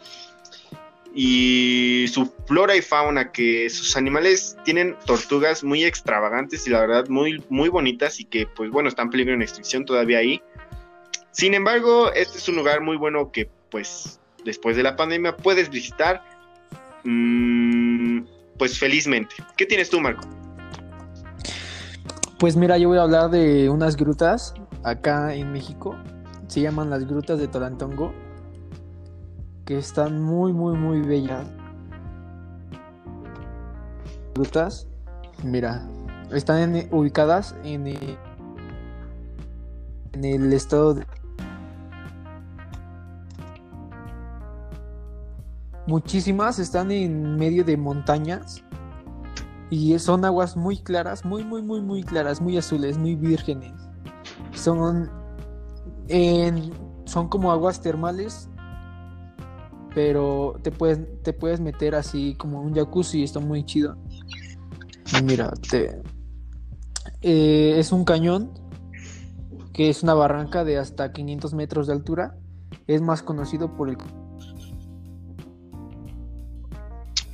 y 1.14 2.06
su 2.08 2.32
flora 2.46 2.76
y 2.76 2.82
fauna, 2.82 3.32
que 3.32 3.70
sus 3.70 3.98
animales 3.98 4.58
tienen 4.64 4.96
tortugas 5.06 5.64
muy 5.64 5.84
extravagantes 5.84 6.66
y 6.68 6.70
la 6.70 6.80
verdad 6.80 7.08
muy, 7.10 7.44
muy 7.50 7.70
bonitas 7.70 8.20
y 8.20 8.26
que 8.26 8.48
pues 8.48 8.72
bueno, 8.72 8.90
están 8.90 9.08
en 9.08 9.12
peligro 9.12 9.34
en 9.34 9.42
extinción 9.42 9.86
todavía 9.86 10.20
ahí. 10.20 10.42
Sin 11.32 11.54
embargo, 11.54 12.12
este 12.14 12.38
es 12.38 12.48
un 12.48 12.56
lugar 12.56 12.82
muy 12.82 12.98
bueno 12.98 13.32
que 13.32 13.50
pues 13.70 14.20
después 14.46 14.76
de 14.76 14.84
la 14.84 14.96
pandemia 14.96 15.36
puedes 15.36 15.70
visitar 15.70 16.24
mm, 17.04 18.22
pues 18.58 18.80
felizmente. 18.80 19.36
¿Qué 19.58 19.66
tienes 19.66 19.90
tú, 19.90 20.00
Marco? 20.00 20.28
Pues 22.40 22.56
mira, 22.56 22.78
yo 22.78 22.90
voy 22.90 22.98
a 22.98 23.04
hablar 23.04 23.30
de 23.30 23.70
unas 23.70 23.98
grutas 23.98 24.54
acá 24.84 25.36
en 25.36 25.52
México. 25.52 25.96
Se 26.48 26.62
llaman 26.62 26.90
las 26.90 27.06
grutas 27.06 27.40
de 27.40 27.48
Tolantongo 27.48 28.14
que 29.72 29.78
están 29.78 30.22
muy, 30.22 30.52
muy, 30.52 30.78
muy 30.78 31.00
bellas. 31.00 31.48
Grutas, 34.36 34.86
mira, 35.46 35.88
están 36.34 36.90
ubicadas 36.92 37.56
en 37.64 37.88
el, 37.88 38.18
en 40.12 40.26
el 40.26 40.52
estado 40.52 40.96
de... 40.96 41.06
Muchísimas 45.88 46.60
están 46.60 46.92
en 46.92 47.38
medio 47.38 47.64
de 47.64 47.78
montañas 47.78 48.66
y 49.70 49.98
son 50.00 50.26
aguas 50.26 50.58
muy 50.58 50.80
claras, 50.80 51.24
muy, 51.24 51.46
muy, 51.46 51.62
muy, 51.62 51.80
muy 51.80 52.04
claras, 52.04 52.42
muy 52.42 52.58
azules, 52.58 52.98
muy 52.98 53.16
vírgenes. 53.16 53.72
Son, 54.54 55.10
son 57.06 57.30
como 57.30 57.54
aguas 57.54 57.80
termales 57.80 58.51
pero 59.94 60.60
te 60.64 60.72
puedes, 60.72 61.00
te 61.24 61.34
puedes 61.34 61.60
meter 61.60 61.96
así 61.96 62.36
como 62.36 62.62
un 62.62 62.74
jacuzzi, 62.74 63.24
está 63.24 63.40
muy 63.40 63.66
chido. 63.66 63.98
Mira, 65.24 65.52
te, 65.70 66.00
eh, 67.22 67.76
es 67.78 67.92
un 67.92 68.06
cañón 68.06 68.52
que 69.74 69.90
es 69.90 70.04
una 70.04 70.14
barranca 70.14 70.64
de 70.64 70.78
hasta 70.78 71.12
500 71.12 71.54
metros 71.54 71.88
de 71.88 71.94
altura. 71.94 72.36
Es 72.88 73.02
más 73.02 73.22
conocido 73.22 73.76
por 73.76 73.90
el 73.90 73.98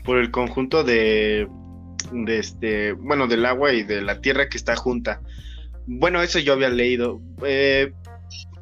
por 0.03 0.17
el 0.17 0.31
conjunto 0.31 0.85
de, 0.85 1.47
de 2.13 2.39
este, 2.39 2.93
bueno, 2.93 3.27
del 3.27 3.45
agua 3.45 3.73
y 3.73 3.83
de 3.83 4.01
la 4.01 4.21
tierra 4.21 4.47
que 4.47 4.57
está 4.57 4.75
junta. 4.75 5.21
Bueno, 5.85 6.21
eso 6.21 6.39
yo 6.39 6.53
había 6.53 6.69
leído. 6.69 7.21
Eh, 7.45 7.91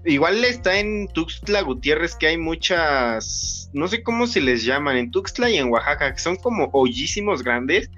igual 0.05 0.43
está 0.45 0.79
en 0.79 1.07
Tuxtla 1.07 1.61
Gutiérrez 1.61 2.15
que 2.15 2.27
hay 2.27 2.37
muchas, 2.37 3.69
no 3.73 3.87
sé 3.87 4.03
cómo 4.03 4.27
se 4.27 4.41
les 4.41 4.63
llaman, 4.63 4.97
en 4.97 5.11
Tuxtla 5.11 5.49
y 5.49 5.57
en 5.57 5.69
Oaxaca, 5.69 6.13
que 6.13 6.19
son 6.19 6.35
como 6.37 6.69
hoyísimos 6.73 7.43
grandes 7.43 7.89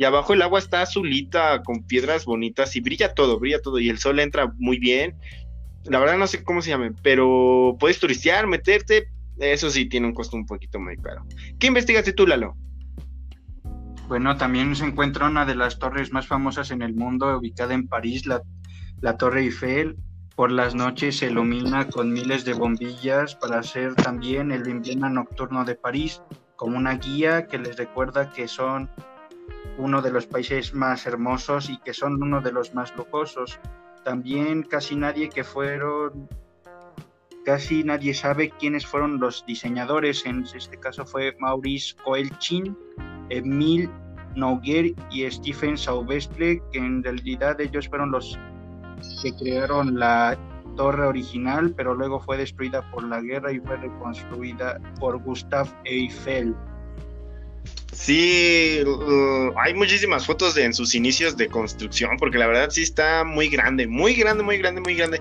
y 0.00 0.04
abajo 0.04 0.32
el 0.32 0.42
agua 0.42 0.58
está 0.58 0.82
azulita 0.82 1.62
con 1.62 1.86
piedras 1.86 2.24
bonitas 2.24 2.74
y 2.74 2.80
brilla 2.80 3.12
todo, 3.12 3.38
brilla 3.38 3.60
todo 3.60 3.78
y 3.78 3.90
el 3.90 3.98
sol 3.98 4.18
entra 4.18 4.50
muy 4.56 4.78
bien. 4.78 5.14
La 5.84 5.98
verdad 5.98 6.16
no 6.16 6.26
sé 6.26 6.42
cómo 6.42 6.62
se 6.62 6.70
llaman, 6.70 6.96
pero 7.02 7.76
puedes 7.78 8.00
turistear, 8.00 8.46
meterte, 8.46 9.08
eso 9.38 9.68
sí 9.68 9.86
tiene 9.86 10.06
un 10.06 10.14
costo 10.14 10.36
un 10.36 10.46
poquito 10.46 10.80
muy 10.80 10.96
caro. 10.96 11.26
¿Qué 11.58 11.66
investigaste 11.66 12.14
tú, 12.14 12.26
Lalo? 12.26 12.56
Bueno, 14.08 14.36
también 14.36 14.74
se 14.74 14.86
encuentra 14.86 15.26
una 15.26 15.44
de 15.44 15.54
las 15.54 15.78
torres 15.78 16.12
más 16.12 16.26
famosas 16.26 16.70
en 16.70 16.80
el 16.80 16.94
mundo, 16.94 17.38
ubicada 17.38 17.74
en 17.74 17.86
París, 17.86 18.24
la, 18.24 18.42
la 19.02 19.18
Torre 19.18 19.42
Eiffel, 19.42 19.96
por 20.40 20.52
las 20.52 20.74
noches 20.74 21.18
se 21.18 21.26
ilumina 21.26 21.86
con 21.90 22.14
miles 22.14 22.46
de 22.46 22.54
bombillas 22.54 23.34
para 23.34 23.58
hacer 23.58 23.94
también 23.94 24.50
el 24.52 24.66
emblema 24.66 25.10
nocturno 25.10 25.66
de 25.66 25.74
París, 25.74 26.22
como 26.56 26.78
una 26.78 26.94
guía 26.94 27.46
que 27.46 27.58
les 27.58 27.76
recuerda 27.76 28.32
que 28.32 28.48
son 28.48 28.88
uno 29.76 30.00
de 30.00 30.10
los 30.10 30.26
países 30.26 30.72
más 30.72 31.06
hermosos 31.06 31.68
y 31.68 31.76
que 31.80 31.92
son 31.92 32.22
uno 32.22 32.40
de 32.40 32.52
los 32.52 32.74
más 32.74 32.96
lujosos. 32.96 33.60
También 34.02 34.62
casi 34.62 34.96
nadie 34.96 35.28
que 35.28 35.44
fueron, 35.44 36.26
casi 37.44 37.84
nadie 37.84 38.14
sabe 38.14 38.48
quiénes 38.48 38.86
fueron 38.86 39.20
los 39.20 39.44
diseñadores. 39.44 40.24
En 40.24 40.44
este 40.44 40.80
caso 40.80 41.04
fue 41.04 41.36
Maurice 41.38 41.94
Coelchin, 42.02 42.74
Emile 43.28 43.90
Noguer 44.36 44.94
y 45.10 45.30
Stephen 45.30 45.76
Sauvestre, 45.76 46.62
que 46.72 46.78
en 46.78 47.02
realidad 47.02 47.60
ellos 47.60 47.90
fueron 47.90 48.10
los 48.10 48.38
que 49.22 49.34
crearon 49.34 49.98
la 49.98 50.38
torre 50.76 51.06
original, 51.06 51.74
pero 51.76 51.94
luego 51.94 52.20
fue 52.20 52.38
destruida 52.38 52.88
por 52.90 53.04
la 53.04 53.20
guerra 53.20 53.52
y 53.52 53.60
fue 53.60 53.76
reconstruida 53.76 54.80
por 54.98 55.18
Gustav 55.22 55.68
Eiffel. 55.84 56.54
Sí, 57.92 58.82
uh, 58.86 59.52
hay 59.58 59.74
muchísimas 59.74 60.24
fotos 60.24 60.56
en 60.56 60.72
sus 60.72 60.94
inicios 60.94 61.36
de 61.36 61.48
construcción, 61.48 62.16
porque 62.18 62.38
la 62.38 62.46
verdad 62.46 62.70
sí 62.70 62.82
está 62.82 63.24
muy 63.24 63.48
grande, 63.48 63.86
muy 63.86 64.14
grande, 64.14 64.42
muy 64.42 64.58
grande, 64.58 64.80
muy 64.80 64.94
grande. 64.94 65.20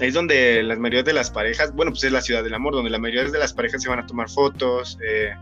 Es 0.00 0.14
donde 0.14 0.62
la 0.62 0.76
mayoría 0.76 1.02
de 1.02 1.12
las 1.12 1.30
parejas, 1.30 1.72
bueno, 1.74 1.92
pues 1.92 2.04
es 2.04 2.12
la 2.12 2.20
ciudad 2.20 2.42
del 2.42 2.54
amor, 2.54 2.74
donde 2.74 2.90
la 2.90 2.98
mayoría 2.98 3.30
de 3.30 3.38
las 3.38 3.52
parejas 3.52 3.82
se 3.82 3.88
van 3.88 3.98
a 3.98 4.06
tomar 4.06 4.30
fotos, 4.30 4.98
eh, 5.06 5.34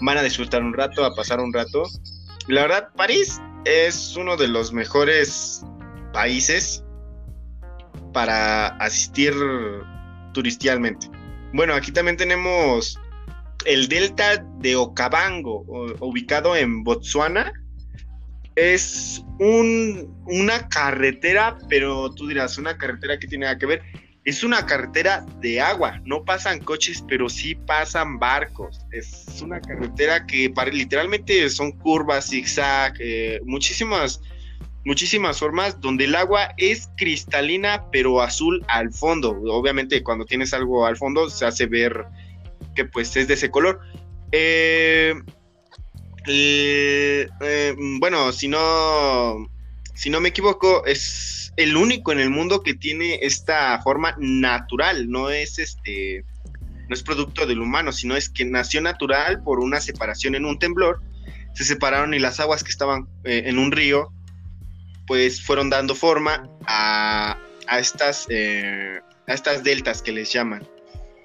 van 0.00 0.18
a 0.18 0.22
disfrutar 0.22 0.62
un 0.62 0.72
rato, 0.72 1.04
a 1.04 1.14
pasar 1.14 1.40
un 1.40 1.52
rato. 1.52 1.82
La 2.48 2.62
verdad, 2.62 2.88
París 2.96 3.40
es 3.64 4.16
uno 4.16 4.36
de 4.36 4.48
los 4.48 4.72
mejores 4.72 5.64
países 6.12 6.84
para 8.12 8.68
asistir 8.78 9.34
turistialmente. 10.32 11.08
Bueno, 11.52 11.74
aquí 11.74 11.90
también 11.92 12.16
tenemos 12.16 12.98
el 13.64 13.88
delta 13.88 14.44
de 14.58 14.76
Okavango, 14.76 15.64
ubicado 16.00 16.56
en 16.56 16.82
Botsuana. 16.82 17.52
es 18.56 19.24
un, 19.38 20.22
una 20.26 20.68
carretera, 20.68 21.58
pero 21.68 22.12
tú 22.14 22.28
dirás, 22.28 22.58
una 22.58 22.76
carretera 22.76 23.18
que 23.18 23.26
tiene 23.26 23.46
que 23.58 23.66
ver. 23.66 23.82
Es 24.24 24.44
una 24.44 24.66
carretera 24.66 25.24
de 25.40 25.62
agua, 25.62 26.00
no 26.04 26.24
pasan 26.24 26.60
coches, 26.60 27.02
pero 27.08 27.28
sí 27.30 27.54
pasan 27.54 28.18
barcos. 28.18 28.86
Es 28.92 29.40
una 29.42 29.60
carretera 29.60 30.26
que 30.26 30.52
literalmente 30.70 31.48
son 31.48 31.72
curvas, 31.72 32.28
zigzag, 32.28 32.94
eh, 33.00 33.40
muchísimas, 33.44 34.20
muchísimas 34.84 35.38
formas 35.38 35.80
donde 35.80 36.04
el 36.04 36.14
agua 36.14 36.54
es 36.56 36.90
cristalina, 36.96 37.84
pero 37.90 38.22
azul 38.22 38.64
al 38.68 38.92
fondo. 38.92 39.30
Obviamente 39.46 40.02
cuando 40.02 40.24
tienes 40.24 40.54
algo 40.54 40.86
al 40.86 40.96
fondo 40.96 41.28
se 41.30 41.46
hace 41.46 41.66
ver 41.66 42.06
que 42.74 42.84
pues 42.84 43.16
es 43.16 43.28
de 43.28 43.34
ese 43.34 43.50
color. 43.50 43.80
Eh, 44.32 45.14
eh, 46.26 47.28
eh, 47.40 47.74
bueno, 47.98 48.32
si 48.32 48.48
no, 48.48 49.48
si 49.94 50.10
no 50.10 50.20
me 50.20 50.30
equivoco, 50.30 50.84
es 50.86 51.52
el 51.56 51.76
único 51.76 52.12
en 52.12 52.20
el 52.20 52.30
mundo 52.30 52.62
que 52.62 52.74
tiene 52.74 53.18
esta 53.22 53.80
forma 53.82 54.14
natural, 54.18 55.10
no 55.10 55.30
es 55.30 55.58
este, 55.58 56.24
no 56.88 56.94
es 56.94 57.02
producto 57.02 57.46
del 57.46 57.60
humano, 57.60 57.92
sino 57.92 58.16
es 58.16 58.28
que 58.28 58.44
nació 58.44 58.80
natural 58.80 59.42
por 59.42 59.60
una 59.60 59.80
separación 59.80 60.34
en 60.34 60.44
un 60.44 60.58
temblor, 60.58 61.00
se 61.54 61.64
separaron 61.64 62.14
y 62.14 62.18
las 62.18 62.40
aguas 62.40 62.64
que 62.64 62.70
estaban 62.70 63.08
eh, 63.24 63.42
en 63.46 63.58
un 63.58 63.72
río, 63.72 64.12
pues 65.10 65.42
fueron 65.42 65.70
dando 65.70 65.96
forma 65.96 66.48
a, 66.68 67.36
a 67.66 67.78
estas, 67.80 68.28
a 68.30 69.34
estas 69.34 69.64
deltas 69.64 70.02
que 70.02 70.12
les 70.12 70.32
llaman. 70.32 70.64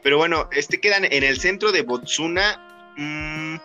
Pero 0.01 0.18
bueno, 0.18 0.50
este 0.54 0.82
quedan 0.82 1.06
en 1.06 1.24
el 1.24 1.39
centro 1.39 1.72
de 1.72 1.84
Botsuna. 1.84 2.94
Mmm, 2.98 3.58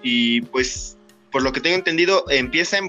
y 0.00 0.42
pues 0.42 0.96
por 1.32 1.42
lo 1.42 1.52
que 1.52 1.60
tengo 1.60 1.74
entendido 1.74 2.24
empieza 2.30 2.78
en 2.78 2.88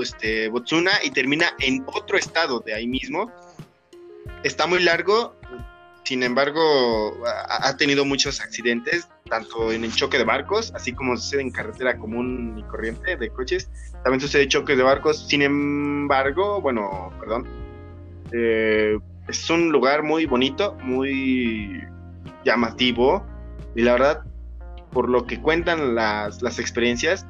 este, 0.00 0.48
Botsuna 0.48 0.92
y 1.04 1.10
termina 1.10 1.54
en 1.58 1.84
otro 1.84 2.16
estado 2.16 2.60
de 2.60 2.72
ahí 2.72 2.86
mismo. 2.86 3.30
Está 4.44 4.66
muy 4.66 4.82
largo, 4.82 5.36
sin 6.08 6.22
embargo 6.22 7.22
ha, 7.50 7.76
tenido 7.76 8.06
muchos 8.06 8.40
accidentes, 8.40 9.10
tanto 9.28 9.72
en 9.72 9.84
el 9.84 9.92
choque 9.92 10.16
de 10.16 10.24
barcos, 10.24 10.72
así 10.74 10.94
como 10.94 11.14
sucede 11.18 11.42
en 11.42 11.50
carretera 11.50 11.98
común 11.98 12.56
y 12.56 12.62
corriente 12.62 13.18
de 13.18 13.28
coches, 13.28 13.70
también 14.04 14.18
sucede 14.18 14.48
choques 14.48 14.78
de 14.78 14.82
barcos, 14.82 15.28
sin 15.28 15.42
embargo, 15.42 16.62
bueno, 16.62 17.12
perdón, 17.20 17.46
eh, 18.32 18.98
es 19.28 19.50
un 19.50 19.70
lugar 19.70 20.02
muy 20.02 20.24
bonito, 20.24 20.78
muy 20.82 21.84
llamativo 22.42 23.22
y 23.74 23.82
la 23.82 23.92
verdad 23.92 24.24
por 24.90 25.10
lo 25.10 25.26
que 25.26 25.42
cuentan 25.42 25.94
las, 25.94 26.40
las 26.40 26.58
experiencias, 26.58 27.26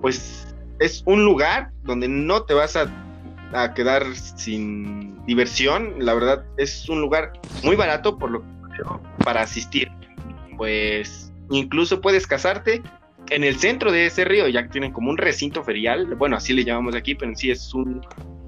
pues 0.00 0.54
es 0.78 1.02
un 1.04 1.26
lugar 1.26 1.70
donde 1.82 2.08
no 2.08 2.44
te 2.44 2.54
vas 2.54 2.76
a, 2.76 2.90
a, 3.52 3.74
quedar 3.74 4.04
sin 4.14 5.24
diversión. 5.26 5.94
La 5.98 6.14
verdad, 6.14 6.44
es 6.56 6.88
un 6.88 7.00
lugar 7.00 7.32
muy 7.62 7.76
barato 7.76 8.18
por 8.18 8.30
lo 8.30 8.44
para 9.24 9.42
asistir. 9.42 9.90
Pues 10.56 11.32
incluso 11.50 12.00
puedes 12.00 12.26
casarte 12.26 12.82
en 13.28 13.44
el 13.44 13.56
centro 13.56 13.92
de 13.92 14.06
ese 14.06 14.24
río, 14.24 14.48
ya 14.48 14.62
que 14.62 14.70
tienen 14.70 14.92
como 14.92 15.10
un 15.10 15.18
recinto 15.18 15.62
ferial. 15.62 16.14
Bueno, 16.16 16.36
así 16.36 16.52
le 16.52 16.64
llamamos 16.64 16.94
aquí, 16.94 17.14
pero 17.14 17.30
en 17.30 17.36
sí 17.36 17.50
es 17.50 17.74
un, 17.74 18.00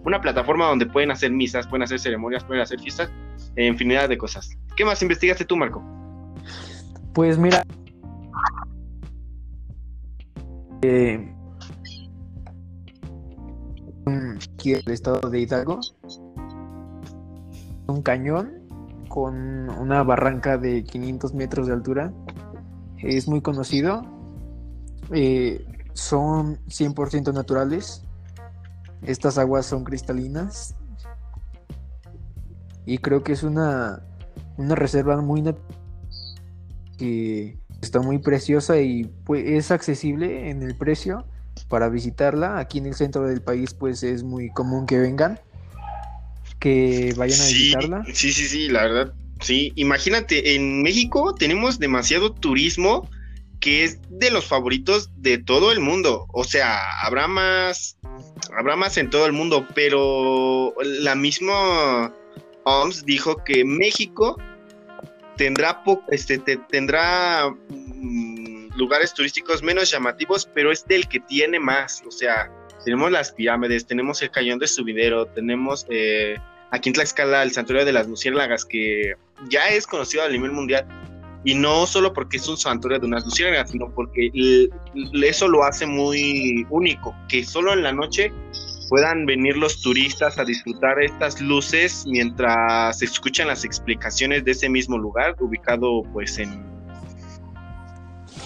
una 0.05 0.21
plataforma 0.21 0.67
donde 0.67 0.87
pueden 0.87 1.11
hacer 1.11 1.31
misas, 1.31 1.67
pueden 1.67 1.83
hacer 1.83 1.99
ceremonias, 1.99 2.45
pueden 2.45 2.63
hacer 2.63 2.81
fiestas, 2.81 3.11
infinidad 3.57 4.09
de 4.09 4.19
cosas. 4.19 4.57
¿Qué 4.77 4.85
más 4.85 5.03
investigaste 5.03 5.45
tú, 5.45 5.57
Marco? 5.57 5.83
Pues 7.15 7.39
mira, 7.39 7.63
eh, 10.83 11.33
aquí 14.07 14.75
el 14.75 14.91
estado 14.91 15.31
de 15.31 15.41
Hidalgo, 15.41 15.81
un 17.87 18.03
cañón 18.03 18.63
con 19.09 19.69
una 19.69 20.03
barranca 20.03 20.57
de 20.57 20.85
500 20.85 21.35
metros 21.35 21.67
de 21.67 21.75
altura. 21.75 22.13
Es 22.99 23.29
muy 23.29 23.43
conocido. 23.43 24.03
Eh, 25.11 25.67
son 25.93 26.57
100% 26.67 27.35
naturales. 27.35 28.05
Estas 29.03 29.37
aguas 29.37 29.67
son 29.67 29.85
cristalinas. 29.85 30.77
Y 32.87 32.99
creo 32.99 33.23
que 33.23 33.33
es 33.33 33.43
una, 33.43 34.03
una 34.57 34.75
reserva 34.75 35.21
muy 35.21 35.43
que 36.97 37.59
está 37.83 38.01
muy 38.01 38.19
preciosa 38.19 38.81
y 38.81 39.05
pues, 39.25 39.45
es 39.47 39.71
accesible 39.71 40.51
en 40.51 40.63
el 40.63 40.77
precio 40.77 41.27
para 41.69 41.89
visitarla. 41.89 42.59
Aquí 42.59 42.79
en 42.79 42.87
el 42.87 42.95
centro 42.95 43.27
del 43.27 43.43
país 43.43 43.75
pues 43.75 44.03
es 44.03 44.23
muy 44.23 44.51
común 44.51 44.87
que 44.87 44.99
vengan, 44.99 45.41
que 46.59 47.15
vayan 47.17 47.41
a 47.41 47.47
visitarla. 47.47 48.05
Sí, 48.13 48.33
sí, 48.33 48.47
sí, 48.47 48.69
la 48.69 48.83
verdad. 48.83 49.13
Sí, 49.41 49.73
imagínate, 49.75 50.55
en 50.55 50.83
México 50.83 51.35
tenemos 51.35 51.79
demasiado 51.79 52.33
turismo 52.33 53.09
que 53.63 53.85
es 53.85 53.99
de 54.11 54.31
los 54.31 54.47
favoritos 54.47 55.11
de 55.17 55.39
todo 55.39 55.73
el 55.73 55.81
mundo. 55.81 56.27
O 56.33 56.45
sea, 56.45 56.81
habrá 57.03 57.29
más, 57.29 57.97
habrá 58.59 58.77
más 58.77 58.97
en 58.97 59.09
todo 59.09 59.25
el 59.25 59.33
mundo, 59.33 59.67
pero 59.75 60.75
la 60.83 61.15
misma 61.15 62.13
OMS 62.65 63.05
dijo 63.05 63.43
que 63.45 63.65
México 63.65 64.37
tendrá, 65.37 65.83
este, 66.09 66.39
tendrá 66.39 67.55
lugares 68.77 69.15
turísticos 69.15 69.63
menos 69.63 69.91
llamativos, 69.91 70.49
pero 70.55 70.73
es 70.73 70.87
del 70.87 71.09
que 71.09 71.21
tiene 71.21 71.59
más. 71.59 72.03
O 72.07 72.11
sea, 72.11 72.51
tenemos 72.85 73.11
las 73.11 73.33
pirámides, 73.33 73.87
tenemos 73.87 74.23
el 74.23 74.31
cañón 74.31 74.59
de 74.59 74.67
Subidero, 74.67 75.27
tenemos 75.27 75.87
eh, 75.91 76.37
aquí 76.71 76.89
en 76.89 76.95
Tlaxcala 76.95 77.43
el 77.43 77.53
santuario 77.53 77.85
de 77.85 77.93
las 77.93 78.09
luciérnagas, 78.09 78.65
que 78.65 79.15
ya 79.49 79.69
es 79.69 79.87
conocido 79.87 80.25
a 80.25 80.29
nivel 80.29 80.53
mundial. 80.53 80.87
Y 81.45 81.55
no 81.55 81.87
solo 81.87 82.13
porque 82.13 82.37
es 82.37 82.47
un 82.49 82.57
santuario 82.57 83.01
de 83.01 83.07
unas 83.07 83.25
luciérnagas, 83.25 83.71
sino 83.73 83.93
porque 83.93 84.31
eso 85.25 85.49
lo 85.49 85.65
hace 85.65 85.87
muy 85.87 86.65
único, 86.71 87.17
que 87.29 87.45
solo 87.45 87.73
en 87.73 87.83
la 87.83 87.93
noche 87.93 88.33
puedan 88.89 89.27
venir 89.27 89.57
los 89.57 89.81
turistas 89.81 90.39
a 90.39 90.45
disfrutar 90.45 91.03
estas 91.03 91.41
luces 91.41 92.05
mientras 92.07 93.03
escuchan 93.03 93.49
las 93.49 93.65
explicaciones 93.65 94.45
de 94.45 94.53
ese 94.53 94.69
mismo 94.69 94.99
lugar, 94.99 95.35
ubicado 95.41 96.03
pues 96.13 96.39
en, 96.39 96.72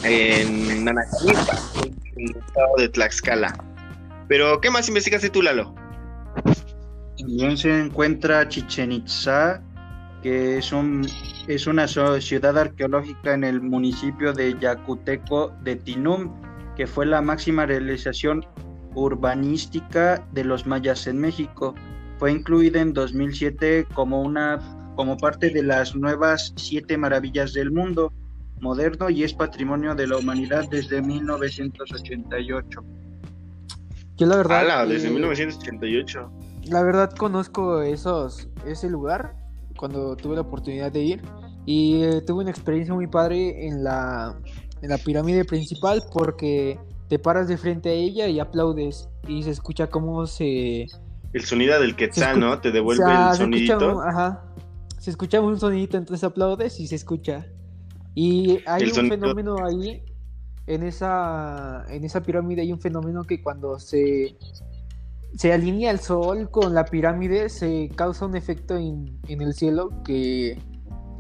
en 0.05 0.85
Nanaquipa, 0.85 1.59
en 1.83 2.29
el 2.29 2.37
estado 2.37 2.77
de 2.79 2.89
Tlaxcala. 2.89 3.57
Pero, 4.29 4.61
¿qué 4.61 4.71
más 4.71 4.89
investigaste 4.89 5.31
tú, 5.31 5.43
Lalo? 5.43 5.75
También 7.19 7.57
se 7.57 7.81
encuentra 7.81 8.49
Chichen 8.49 8.93
Itza, 8.93 9.63
que 10.23 10.59
es, 10.59 10.73
un, 10.73 11.07
es 11.47 11.67
una 11.67 11.87
ciudad 11.87 12.59
arqueológica 12.59 13.35
en 13.35 13.45
el 13.45 13.61
municipio 13.61 14.33
de 14.33 14.57
Yacuteco 14.59 15.53
de 15.63 15.77
Tinum, 15.77 16.33
que 16.77 16.87
fue 16.87 17.07
la 17.07 17.23
máxima 17.23 17.67
realización 17.67 18.45
urbanística 18.95 20.27
de 20.33 20.45
los 20.45 20.67
mayas 20.67 21.07
en 21.07 21.19
México. 21.19 21.75
Fue 22.19 22.33
incluida 22.33 22.81
en 22.81 22.93
2007 22.93 23.87
como, 23.95 24.23
una, 24.23 24.59
como 24.97 25.17
parte 25.17 25.51
de 25.51 25.63
las 25.63 25.95
nuevas 25.95 26.53
siete 26.57 26.97
maravillas 26.97 27.53
del 27.53 27.71
mundo 27.71 28.13
moderno 28.61 29.11
y 29.11 29.25
es 29.25 29.35
patrimonio 29.35 29.95
de 29.95 30.07
la 30.07 30.17
humanidad 30.17 30.65
desde 30.71 31.03
1988. 31.03 32.85
Yo 34.17 34.27
la 34.27 34.37
verdad... 34.37 34.87
desde 34.87 35.11
1988. 35.11 36.31
La 36.69 36.83
verdad 36.83 37.13
conozco 37.13 37.83
esos, 37.83 38.49
ese 38.67 38.89
lugar 38.89 39.37
cuando 39.77 40.17
tuve 40.17 40.37
la 40.37 40.41
oportunidad 40.41 40.91
de 40.91 41.03
ir 41.03 41.23
y 41.67 42.03
eh, 42.03 42.23
tuve 42.27 42.43
una 42.43 42.51
experiencia 42.51 42.95
muy 42.95 43.07
padre 43.07 43.67
en 43.67 43.85
la, 43.85 44.35
en 44.83 44.91
la 44.91 44.99
pirámide 44.99 45.45
principal 45.45 46.03
porque 46.13 46.79
te 47.09 47.19
paras 47.19 47.49
de 47.49 47.57
frente 47.57 47.91
a 47.91 47.93
ella 47.93 48.27
y 48.27 48.41
aplaudes 48.41 49.09
y 49.29 49.43
se 49.43 49.51
escucha 49.51 49.89
cómo 49.89 50.27
se... 50.27 50.87
El 51.33 51.45
sonido 51.45 51.79
del 51.79 51.95
quetzal, 51.95 52.41
¿no? 52.41 52.61
Te 52.61 52.73
devuelve 52.73 53.05
el 53.05 53.37
sonidito. 53.37 54.01
ajá. 54.01 54.43
Se 54.99 55.11
escucha 55.11 55.41
un 55.41 55.59
sonidito, 55.61 55.99
entonces 55.99 56.25
aplaudes 56.25 56.81
y 56.81 56.87
se 56.87 56.95
escucha. 56.95 57.47
Y 58.17 58.59
hay 58.67 58.91
un 58.91 59.09
fenómeno 59.09 59.65
ahí, 59.65 60.03
en 60.67 60.83
esa, 60.83 61.85
en 61.89 62.03
esa 62.03 62.21
pirámide 62.21 62.63
hay 62.63 62.73
un 62.73 62.81
fenómeno 62.81 63.23
que 63.23 63.41
cuando 63.41 63.79
se, 63.79 64.37
se 65.37 65.53
alinea 65.53 65.93
el 65.93 66.01
sol 66.01 66.51
con 66.51 66.75
la 66.75 66.85
pirámide 66.87 67.49
se 67.49 67.89
causa 67.95 68.27
un 68.27 68.35
efecto 68.35 68.77
en, 68.77 69.21
en 69.29 69.43
el 69.43 69.55
cielo 69.55 69.91
que 70.05 70.59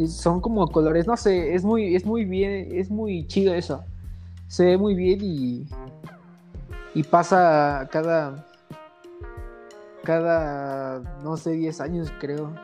son 0.09 0.40
como 0.40 0.66
colores, 0.66 1.06
no 1.06 1.16
sé, 1.16 1.54
es 1.54 1.62
muy, 1.62 1.94
es 1.94 2.04
muy 2.04 2.24
bien, 2.24 2.70
es 2.72 2.90
muy 2.90 3.28
chido 3.28 3.54
eso 3.54 3.85
se 4.48 4.64
ve 4.64 4.78
muy 4.78 4.94
bien 4.94 5.18
y, 5.22 5.66
y 6.94 7.02
pasa 7.02 7.88
cada, 7.90 8.46
cada, 10.04 11.00
no 11.22 11.37
sé, 11.37 11.52
10 11.52 11.80
años 11.80 12.12
creo. 12.20 12.54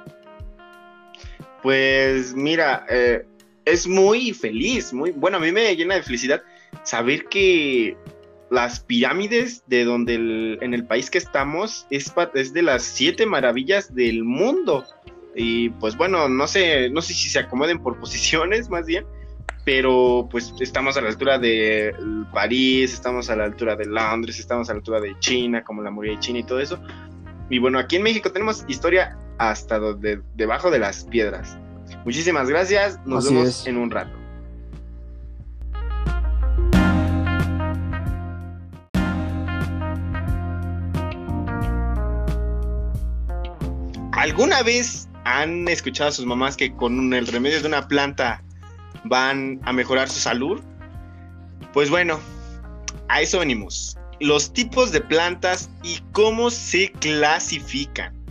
Pues 1.62 2.34
mira, 2.34 2.86
eh, 2.88 3.26
es 3.64 3.86
muy 3.86 4.32
feliz, 4.32 4.92
muy 4.92 5.10
bueno, 5.12 5.36
a 5.36 5.40
mí 5.40 5.52
me 5.52 5.74
llena 5.76 5.94
de 5.94 6.02
felicidad 6.02 6.42
saber 6.82 7.26
que 7.26 7.96
las 8.50 8.80
pirámides 8.80 9.62
de 9.66 9.84
donde 9.84 10.58
en 10.60 10.74
el 10.74 10.84
país 10.86 11.10
que 11.10 11.18
estamos 11.18 11.86
es, 11.90 12.12
es 12.34 12.52
de 12.52 12.62
las 12.62 12.82
siete 12.82 13.24
maravillas 13.24 13.94
del 13.94 14.24
mundo. 14.24 14.84
Y 15.34 15.70
pues 15.70 15.96
bueno, 15.96 16.28
no 16.28 16.46
sé, 16.46 16.90
no 16.90 17.00
sé 17.00 17.14
si 17.14 17.30
se 17.30 17.38
acomoden 17.38 17.82
por 17.82 17.98
posiciones 17.98 18.68
más 18.68 18.84
bien, 18.84 19.06
pero 19.64 20.28
pues 20.30 20.52
estamos 20.60 20.98
a 20.98 21.00
la 21.00 21.08
altura 21.08 21.38
de 21.38 21.94
París, 22.32 22.92
estamos 22.92 23.30
a 23.30 23.36
la 23.36 23.44
altura 23.44 23.74
de 23.76 23.86
Londres, 23.86 24.38
estamos 24.38 24.68
a 24.68 24.74
la 24.74 24.78
altura 24.78 25.00
de 25.00 25.18
China, 25.20 25.64
como 25.64 25.82
la 25.82 25.90
muralla 25.90 26.16
de 26.16 26.20
China 26.20 26.40
y 26.40 26.44
todo 26.44 26.60
eso. 26.60 26.78
Y 27.48 27.58
bueno, 27.58 27.78
aquí 27.78 27.96
en 27.96 28.02
México 28.02 28.30
tenemos 28.32 28.64
historia 28.68 29.16
hasta 29.38 29.78
donde, 29.78 30.20
debajo 30.34 30.70
de 30.70 30.78
las 30.78 31.04
piedras. 31.04 31.56
Muchísimas 32.04 32.48
gracias, 32.48 32.98
nos 33.04 33.30
vemos 33.30 33.66
en 33.66 33.76
un 33.76 33.90
rato. 33.90 34.22
¿Alguna 44.12 44.62
vez 44.62 45.08
han 45.24 45.66
escuchado 45.68 46.10
a 46.10 46.12
sus 46.12 46.26
mamás 46.26 46.56
que 46.56 46.72
con 46.74 47.12
el 47.12 47.26
remedio 47.26 47.60
de 47.60 47.66
una 47.66 47.88
planta 47.88 48.42
van 49.04 49.60
a 49.64 49.72
mejorar 49.72 50.08
su 50.08 50.20
salud? 50.20 50.60
Pues 51.72 51.90
bueno, 51.90 52.20
a 53.08 53.20
eso 53.20 53.40
venimos. 53.40 53.96
Los 54.20 54.52
tipos 54.52 54.92
de 54.92 55.00
plantas 55.00 55.70
y 55.82 56.00
cómo 56.12 56.50
se 56.50 56.92
clasifican. 57.00 58.21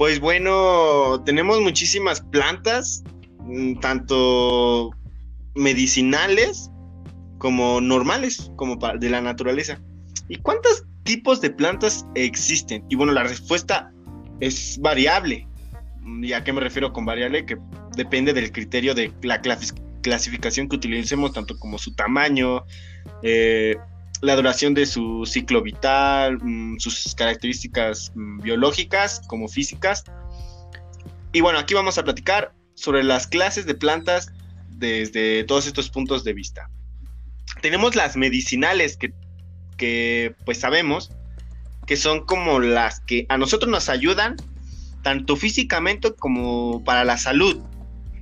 Pues 0.00 0.18
bueno, 0.18 1.22
tenemos 1.26 1.60
muchísimas 1.60 2.22
plantas, 2.22 3.04
mm, 3.40 3.80
tanto 3.80 4.92
medicinales 5.54 6.70
como 7.36 7.82
normales, 7.82 8.50
como 8.56 8.76
de 8.76 9.10
la 9.10 9.20
naturaleza. 9.20 9.78
¿Y 10.30 10.36
cuántos 10.36 10.84
tipos 11.02 11.42
de 11.42 11.50
plantas 11.50 12.06
existen? 12.14 12.82
Y 12.88 12.96
bueno, 12.96 13.12
la 13.12 13.24
respuesta 13.24 13.92
es 14.40 14.78
variable. 14.80 15.46
¿Y 16.22 16.32
a 16.32 16.44
qué 16.44 16.54
me 16.54 16.62
refiero 16.62 16.94
con 16.94 17.04
variable? 17.04 17.44
Que 17.44 17.58
depende 17.94 18.32
del 18.32 18.52
criterio 18.52 18.94
de 18.94 19.12
la 19.20 19.42
clasificación 19.42 20.70
que 20.70 20.76
utilicemos, 20.76 21.34
tanto 21.34 21.58
como 21.58 21.76
su 21.76 21.94
tamaño, 21.94 22.64
eh, 23.22 23.76
la 24.20 24.36
duración 24.36 24.74
de 24.74 24.86
su 24.86 25.24
ciclo 25.26 25.62
vital, 25.62 26.38
mm, 26.42 26.78
sus 26.78 27.14
características 27.14 28.12
mm, 28.14 28.40
biológicas 28.40 29.22
como 29.26 29.48
físicas. 29.48 30.04
Y 31.32 31.40
bueno, 31.40 31.58
aquí 31.58 31.74
vamos 31.74 31.98
a 31.98 32.04
platicar 32.04 32.52
sobre 32.74 33.04
las 33.04 33.26
clases 33.26 33.66
de 33.66 33.74
plantas 33.74 34.32
desde 34.70 35.44
todos 35.44 35.66
estos 35.66 35.90
puntos 35.90 36.24
de 36.24 36.32
vista. 36.32 36.70
Tenemos 37.60 37.94
las 37.94 38.16
medicinales 38.16 38.96
que, 38.96 39.12
que 39.76 40.34
pues 40.44 40.58
sabemos 40.58 41.10
que 41.86 41.96
son 41.96 42.24
como 42.24 42.60
las 42.60 43.00
que 43.00 43.26
a 43.28 43.36
nosotros 43.36 43.70
nos 43.70 43.88
ayudan 43.88 44.36
tanto 45.02 45.36
físicamente 45.36 46.12
como 46.14 46.84
para 46.84 47.04
la 47.04 47.18
salud. 47.18 47.60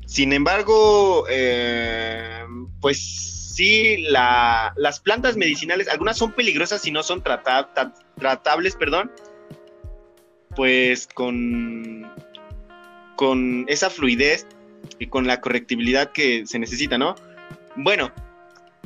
Sin 0.06 0.32
embargo, 0.32 1.26
eh, 1.28 2.44
pues 2.80 3.38
sí, 3.59 3.97
las 4.09 5.01
plantas 5.01 5.37
medicinales, 5.37 5.88
algunas 5.88 6.16
son 6.16 6.31
peligrosas 6.31 6.87
y 6.87 6.92
no 6.92 7.03
son 7.03 7.25
tratables, 7.25 8.77
perdón, 8.77 9.11
pues 10.55 11.09
con, 11.12 12.09
con 13.16 13.64
esa 13.66 13.90
fluidez 13.90 14.47
y 15.01 15.09
con 15.09 15.27
la 15.27 15.40
correctibilidad 15.40 16.12
que 16.12 16.47
se 16.47 16.61
necesita, 16.61 16.99
¿no? 16.99 17.16
Bueno, 17.75 18.12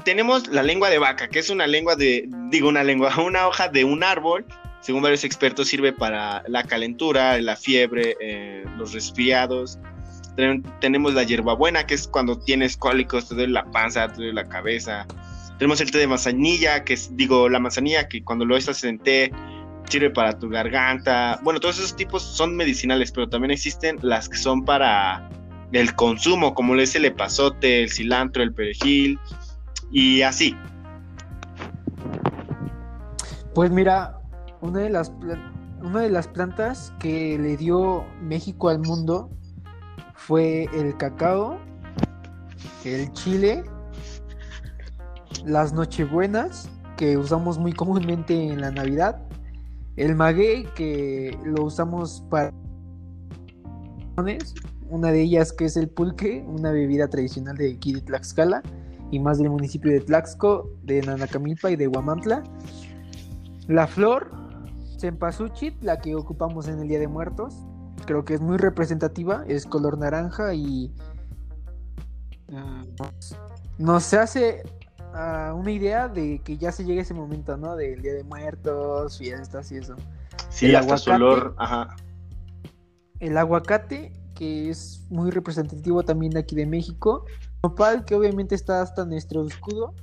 tenemos 0.06 0.48
la 0.48 0.62
lengua 0.62 0.88
de 0.88 0.98
vaca, 0.98 1.28
que 1.28 1.40
es 1.40 1.50
una 1.50 1.66
lengua 1.66 1.94
de, 1.94 2.26
digo 2.48 2.70
una 2.70 2.82
lengua, 2.82 3.14
una 3.20 3.48
hoja 3.48 3.68
de 3.68 3.84
un 3.84 4.02
árbol 4.02 4.46
según 4.80 5.02
varios 5.02 5.22
expertos, 5.22 5.68
sirve 5.68 5.92
para 5.92 6.42
la 6.48 6.64
calentura, 6.64 7.40
la 7.40 7.56
fiebre, 7.56 8.16
eh, 8.20 8.64
los 8.76 8.92
resfriados. 8.92 9.78
Tenemos 10.80 11.14
la 11.14 11.22
hierbabuena, 11.22 11.86
que 11.86 11.94
es 11.94 12.08
cuando 12.08 12.38
tienes 12.38 12.76
cólicos, 12.76 13.28
te 13.28 13.34
duele 13.34 13.52
la 13.52 13.64
panza, 13.70 14.08
te 14.08 14.16
duele 14.16 14.32
la 14.32 14.48
cabeza. 14.48 15.06
Tenemos 15.58 15.80
el 15.80 15.90
té 15.90 15.98
de 15.98 16.06
manzanilla, 16.06 16.84
que 16.84 16.94
es, 16.94 17.14
digo, 17.16 17.48
la 17.48 17.58
manzanilla, 17.58 18.08
que 18.08 18.24
cuando 18.24 18.44
lo 18.44 18.56
estás 18.56 18.82
en 18.84 18.98
té, 18.98 19.30
sirve 19.88 20.10
para 20.10 20.38
tu 20.38 20.48
garganta. 20.48 21.38
Bueno, 21.42 21.60
todos 21.60 21.78
esos 21.78 21.94
tipos 21.94 22.22
son 22.22 22.56
medicinales, 22.56 23.12
pero 23.12 23.28
también 23.28 23.50
existen 23.50 23.98
las 24.02 24.28
que 24.28 24.38
son 24.38 24.64
para 24.64 25.28
el 25.72 25.94
consumo, 25.94 26.54
como 26.54 26.74
es 26.76 26.94
el 26.94 27.04
epazote, 27.04 27.84
el 27.84 27.90
cilantro, 27.90 28.42
el 28.42 28.52
perejil, 28.52 29.18
y 29.90 30.22
así. 30.22 30.56
Pues 33.54 33.70
mira, 33.70 34.18
una 34.62 34.80
de 34.80 34.90
las, 34.90 35.12
una 35.82 36.00
de 36.00 36.10
las 36.10 36.26
plantas 36.26 36.92
que 36.98 37.38
le 37.38 37.56
dio 37.56 38.04
México 38.22 38.70
al 38.70 38.78
mundo 38.78 39.30
fue 40.26 40.68
el 40.72 40.96
cacao, 40.96 41.58
el 42.84 43.12
chile, 43.12 43.64
las 45.44 45.72
nochebuenas, 45.72 46.68
que 46.96 47.16
usamos 47.16 47.58
muy 47.58 47.72
comúnmente 47.72 48.48
en 48.48 48.60
la 48.60 48.70
Navidad, 48.70 49.20
el 49.96 50.14
maguey, 50.14 50.64
que 50.76 51.36
lo 51.44 51.64
usamos 51.64 52.24
para 52.30 52.52
una 54.88 55.10
de 55.10 55.22
ellas 55.22 55.52
que 55.52 55.64
es 55.64 55.76
el 55.76 55.88
pulque, 55.88 56.44
una 56.46 56.70
bebida 56.70 57.08
tradicional 57.08 57.56
de 57.56 57.72
aquí 57.72 57.92
Tlaxcala 58.00 58.62
y 59.10 59.18
más 59.18 59.38
del 59.38 59.50
municipio 59.50 59.90
de 59.90 60.00
Tlaxco, 60.00 60.70
de 60.84 61.02
Nanacamilpa 61.02 61.70
y 61.70 61.76
de 61.76 61.88
Huamantla. 61.88 62.44
La 63.66 63.86
flor, 63.86 64.30
Cempasúchil, 65.00 65.76
la 65.80 65.98
que 65.98 66.14
ocupamos 66.14 66.68
en 66.68 66.78
el 66.78 66.88
Día 66.88 67.00
de 67.00 67.08
Muertos, 67.08 67.66
creo 68.04 68.24
que 68.24 68.34
es 68.34 68.40
muy 68.40 68.58
representativa, 68.58 69.44
es 69.48 69.66
color 69.66 69.98
naranja 69.98 70.54
y 70.54 70.92
nos 73.78 74.12
hace 74.12 74.62
ah, 75.14 75.54
una 75.56 75.70
idea 75.70 76.08
de 76.08 76.40
que 76.44 76.58
ya 76.58 76.70
se 76.70 76.84
llegue 76.84 77.00
ese 77.00 77.14
momento, 77.14 77.56
¿no? 77.56 77.76
Del 77.76 78.02
Día 78.02 78.14
de 78.14 78.24
Muertos, 78.24 79.18
fiestas 79.18 79.72
y 79.72 79.76
eso. 79.76 79.96
Sí, 80.50 80.66
el 80.66 80.76
hasta 80.76 80.92
aguacate, 80.92 81.12
olor, 81.12 81.54
ajá. 81.58 81.96
El 83.20 83.38
aguacate, 83.38 84.12
que 84.34 84.68
es 84.68 85.06
muy 85.08 85.30
representativo 85.30 86.02
también 86.02 86.32
de 86.32 86.40
aquí 86.40 86.54
de 86.54 86.66
México. 86.66 87.24
Nopal, 87.62 88.04
que 88.04 88.14
obviamente 88.14 88.54
está 88.54 88.82
hasta 88.82 89.04
nuestro 89.04 89.46
escudo 89.46 89.94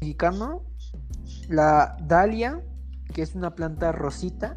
mexicano 0.00 0.62
la 1.48 1.96
dalia, 2.02 2.62
que 3.12 3.22
es 3.22 3.34
una 3.34 3.54
planta 3.54 3.92
rosita, 3.92 4.56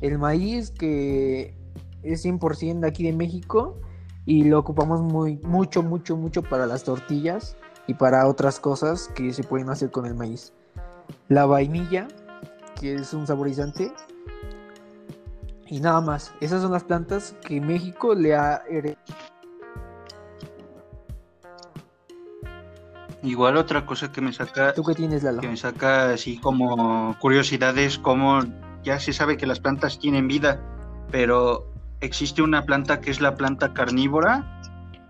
el 0.00 0.18
maíz, 0.18 0.70
que 0.70 1.54
es 2.02 2.24
100% 2.24 2.80
de 2.80 2.88
aquí 2.88 3.04
de 3.04 3.12
México 3.12 3.80
y 4.24 4.44
lo 4.44 4.58
ocupamos 4.58 5.00
muy, 5.00 5.38
mucho, 5.38 5.82
mucho, 5.82 6.16
mucho 6.16 6.42
para 6.42 6.66
las 6.66 6.84
tortillas 6.84 7.56
y 7.86 7.94
para 7.94 8.26
otras 8.26 8.60
cosas 8.60 9.08
que 9.14 9.32
se 9.32 9.42
pueden 9.42 9.70
hacer 9.70 9.90
con 9.90 10.06
el 10.06 10.14
maíz. 10.14 10.52
La 11.28 11.46
vainilla, 11.46 12.08
que 12.78 12.94
es 12.94 13.12
un 13.12 13.26
saborizante. 13.26 13.92
Y 15.66 15.80
nada 15.80 16.00
más, 16.00 16.32
esas 16.40 16.62
son 16.62 16.72
las 16.72 16.84
plantas 16.84 17.34
que 17.46 17.60
México 17.60 18.14
le 18.14 18.34
ha 18.34 18.62
heredado 18.68 18.98
Igual 23.22 23.56
otra 23.58 23.84
cosa 23.84 24.10
que 24.10 24.20
me 24.20 24.32
saca. 24.32 24.72
¿Tú 24.72 24.82
qué 24.82 24.94
tienes, 24.94 25.22
Lalo? 25.22 25.40
Que 25.40 25.48
me 25.48 25.56
saca 25.56 26.10
así 26.12 26.38
como 26.38 27.16
curiosidades, 27.18 27.98
como 27.98 28.40
ya 28.82 28.98
se 28.98 29.12
sabe 29.12 29.36
que 29.36 29.46
las 29.46 29.60
plantas 29.60 29.98
tienen 29.98 30.28
vida, 30.28 30.60
pero 31.10 31.72
existe 32.00 32.42
una 32.42 32.62
planta 32.62 33.00
que 33.00 33.10
es 33.10 33.20
la 33.20 33.34
planta 33.34 33.72
carnívora, 33.72 34.60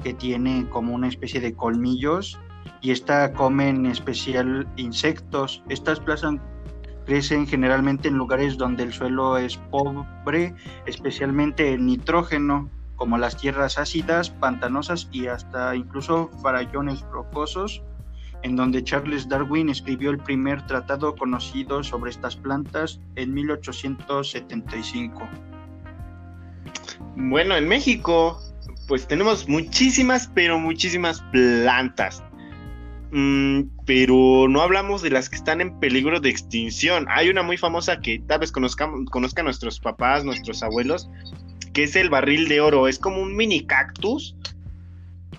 que 0.02 0.14
tiene 0.14 0.66
como 0.70 0.94
una 0.94 1.08
especie 1.08 1.40
de 1.40 1.54
colmillos, 1.54 2.38
y 2.80 2.90
esta 2.90 3.32
come 3.32 3.68
en 3.68 3.86
especial 3.86 4.66
insectos. 4.76 5.62
Estas 5.68 6.00
plantas 6.00 6.40
crecen 7.06 7.46
generalmente 7.46 8.08
en 8.08 8.14
lugares 8.14 8.56
donde 8.56 8.84
el 8.84 8.92
suelo 8.92 9.36
es 9.36 9.56
pobre, 9.56 10.54
especialmente 10.86 11.72
en 11.72 11.86
nitrógeno, 11.86 12.70
como 12.96 13.18
las 13.18 13.36
tierras 13.36 13.78
ácidas, 13.78 14.30
pantanosas 14.30 15.08
y 15.10 15.26
hasta 15.26 15.74
incluso 15.74 16.28
farallones 16.42 17.00
rocosos 17.10 17.82
en 18.42 18.56
donde 18.56 18.82
Charles 18.82 19.28
Darwin 19.28 19.68
escribió 19.68 20.10
el 20.10 20.18
primer 20.18 20.66
tratado 20.66 21.14
conocido 21.14 21.82
sobre 21.84 22.10
estas 22.10 22.36
plantas 22.36 23.00
en 23.16 23.34
1875. 23.34 25.28
Bueno, 27.16 27.56
en 27.56 27.68
México, 27.68 28.40
pues 28.88 29.06
tenemos 29.06 29.48
muchísimas, 29.48 30.30
pero 30.34 30.58
muchísimas 30.58 31.22
plantas. 31.32 32.22
Mm, 33.12 33.62
pero 33.86 34.46
no 34.48 34.62
hablamos 34.62 35.02
de 35.02 35.10
las 35.10 35.28
que 35.28 35.36
están 35.36 35.60
en 35.60 35.78
peligro 35.80 36.20
de 36.20 36.30
extinción. 36.30 37.06
Hay 37.10 37.28
una 37.28 37.42
muy 37.42 37.56
famosa 37.56 38.00
que 38.00 38.20
tal 38.20 38.40
vez 38.40 38.52
conozcan, 38.52 39.04
conozcan 39.06 39.44
nuestros 39.44 39.80
papás, 39.80 40.24
nuestros 40.24 40.62
abuelos, 40.62 41.10
que 41.72 41.84
es 41.84 41.96
el 41.96 42.08
barril 42.08 42.48
de 42.48 42.60
oro. 42.60 42.88
Es 42.88 42.98
como 42.98 43.20
un 43.20 43.36
mini 43.36 43.66
cactus, 43.66 44.36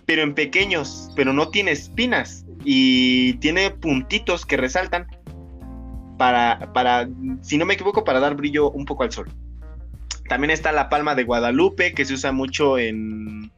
pero 0.05 0.21
en 0.21 0.33
pequeños, 0.35 1.09
pero 1.15 1.31
no 1.33 1.47
tiene 1.49 1.71
espinas 1.71 2.45
y 2.63 3.33
tiene 3.35 3.71
puntitos 3.71 4.45
que 4.45 4.57
resaltan 4.57 5.07
para, 6.17 6.71
para, 6.73 7.09
si 7.41 7.57
no 7.57 7.65
me 7.65 7.73
equivoco, 7.73 8.03
para 8.03 8.19
dar 8.19 8.35
brillo 8.35 8.69
un 8.71 8.85
poco 8.85 9.03
al 9.03 9.11
sol. 9.11 9.29
También 10.29 10.51
está 10.51 10.71
la 10.71 10.89
palma 10.89 11.15
de 11.15 11.23
Guadalupe, 11.23 11.93
que 11.93 12.05
se 12.05 12.13
usa 12.13 12.31
mucho 12.31 12.77
en, 12.77 13.51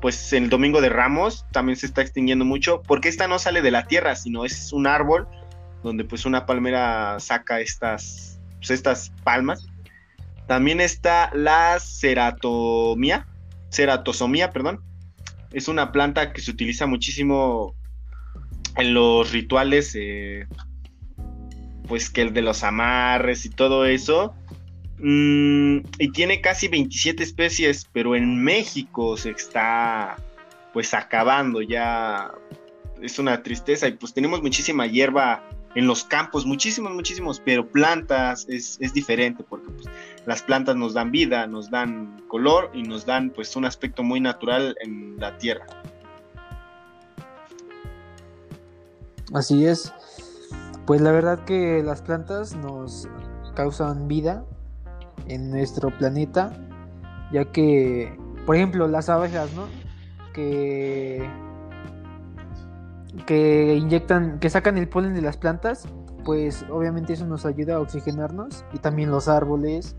pues, 0.00 0.32
en 0.32 0.44
el 0.44 0.50
Domingo 0.50 0.80
de 0.80 0.88
Ramos, 0.88 1.46
también 1.52 1.76
se 1.76 1.86
está 1.86 2.02
extinguiendo 2.02 2.44
mucho, 2.44 2.82
porque 2.82 3.08
esta 3.08 3.28
no 3.28 3.38
sale 3.38 3.62
de 3.62 3.70
la 3.70 3.86
tierra, 3.86 4.14
sino 4.14 4.44
es 4.44 4.72
un 4.72 4.86
árbol 4.86 5.26
donde 5.82 6.04
pues 6.04 6.26
una 6.26 6.46
palmera 6.46 7.18
saca 7.18 7.60
estas, 7.60 8.40
pues, 8.58 8.70
estas 8.70 9.10
palmas. 9.24 9.66
También 10.46 10.80
está 10.80 11.30
la 11.34 11.78
ceratomía, 11.80 13.26
ceratosomía, 13.70 14.50
perdón. 14.50 14.82
Es 15.52 15.68
una 15.68 15.92
planta 15.92 16.32
que 16.32 16.40
se 16.40 16.50
utiliza 16.50 16.86
muchísimo 16.86 17.74
en 18.76 18.94
los 18.94 19.32
rituales, 19.32 19.96
eh, 19.98 20.46
pues 21.88 22.10
que 22.10 22.22
el 22.22 22.32
de 22.32 22.42
los 22.42 22.64
amarres 22.64 23.44
y 23.44 23.50
todo 23.50 23.86
eso. 23.86 24.34
Mm, 24.98 25.78
y 25.98 26.12
tiene 26.12 26.40
casi 26.40 26.68
27 26.68 27.22
especies, 27.22 27.88
pero 27.92 28.14
en 28.14 28.42
México 28.42 29.16
se 29.16 29.30
está 29.30 30.16
pues 30.72 30.94
acabando 30.94 31.60
ya. 31.60 32.30
Es 33.02 33.18
una 33.18 33.42
tristeza 33.42 33.88
y 33.88 33.92
pues 33.92 34.14
tenemos 34.14 34.42
muchísima 34.42 34.86
hierba 34.86 35.42
en 35.74 35.86
los 35.86 36.04
campos, 36.04 36.44
muchísimos, 36.46 36.92
muchísimos, 36.92 37.40
pero 37.44 37.66
plantas 37.66 38.46
es, 38.48 38.78
diferente 38.92 39.42
porque 39.42 39.70
pues, 39.70 39.86
las 40.26 40.42
plantas 40.42 40.76
nos 40.76 40.94
dan 40.94 41.10
vida, 41.10 41.46
nos 41.46 41.70
dan 41.70 42.22
color 42.28 42.70
y 42.74 42.82
nos 42.82 43.06
dan 43.06 43.30
pues 43.30 43.56
un 43.56 43.64
aspecto 43.64 44.02
muy 44.02 44.20
natural 44.20 44.76
en 44.80 45.16
la 45.18 45.36
tierra. 45.38 45.66
Así 49.34 49.66
es. 49.66 49.92
Pues 50.86 51.00
la 51.00 51.12
verdad 51.12 51.44
que 51.44 51.82
las 51.82 52.02
plantas 52.02 52.56
nos 52.56 53.08
causan 53.54 54.08
vida 54.08 54.44
en 55.26 55.50
nuestro 55.50 55.96
planeta, 55.96 56.52
ya 57.32 57.44
que, 57.46 58.18
por 58.46 58.56
ejemplo, 58.56 58.88
las 58.88 59.08
abejas, 59.08 59.52
¿no? 59.54 59.66
Que 60.32 61.28
que 63.26 63.76
inyectan, 63.76 64.38
que 64.38 64.48
sacan 64.50 64.78
el 64.78 64.88
polen 64.88 65.14
de 65.14 65.20
las 65.20 65.36
plantas, 65.36 65.86
pues 66.24 66.64
obviamente 66.70 67.12
eso 67.12 67.26
nos 67.26 67.44
ayuda 67.44 67.76
a 67.76 67.80
oxigenarnos 67.80 68.64
y 68.72 68.78
también 68.78 69.10
los 69.10 69.28
árboles 69.28 69.96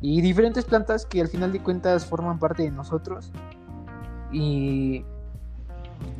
y 0.00 0.20
diferentes 0.20 0.64
plantas 0.64 1.06
que 1.06 1.20
al 1.20 1.28
final 1.28 1.52
de 1.52 1.62
cuentas 1.62 2.06
forman 2.06 2.38
parte 2.38 2.62
de 2.62 2.70
nosotros 2.70 3.32
y 4.32 5.04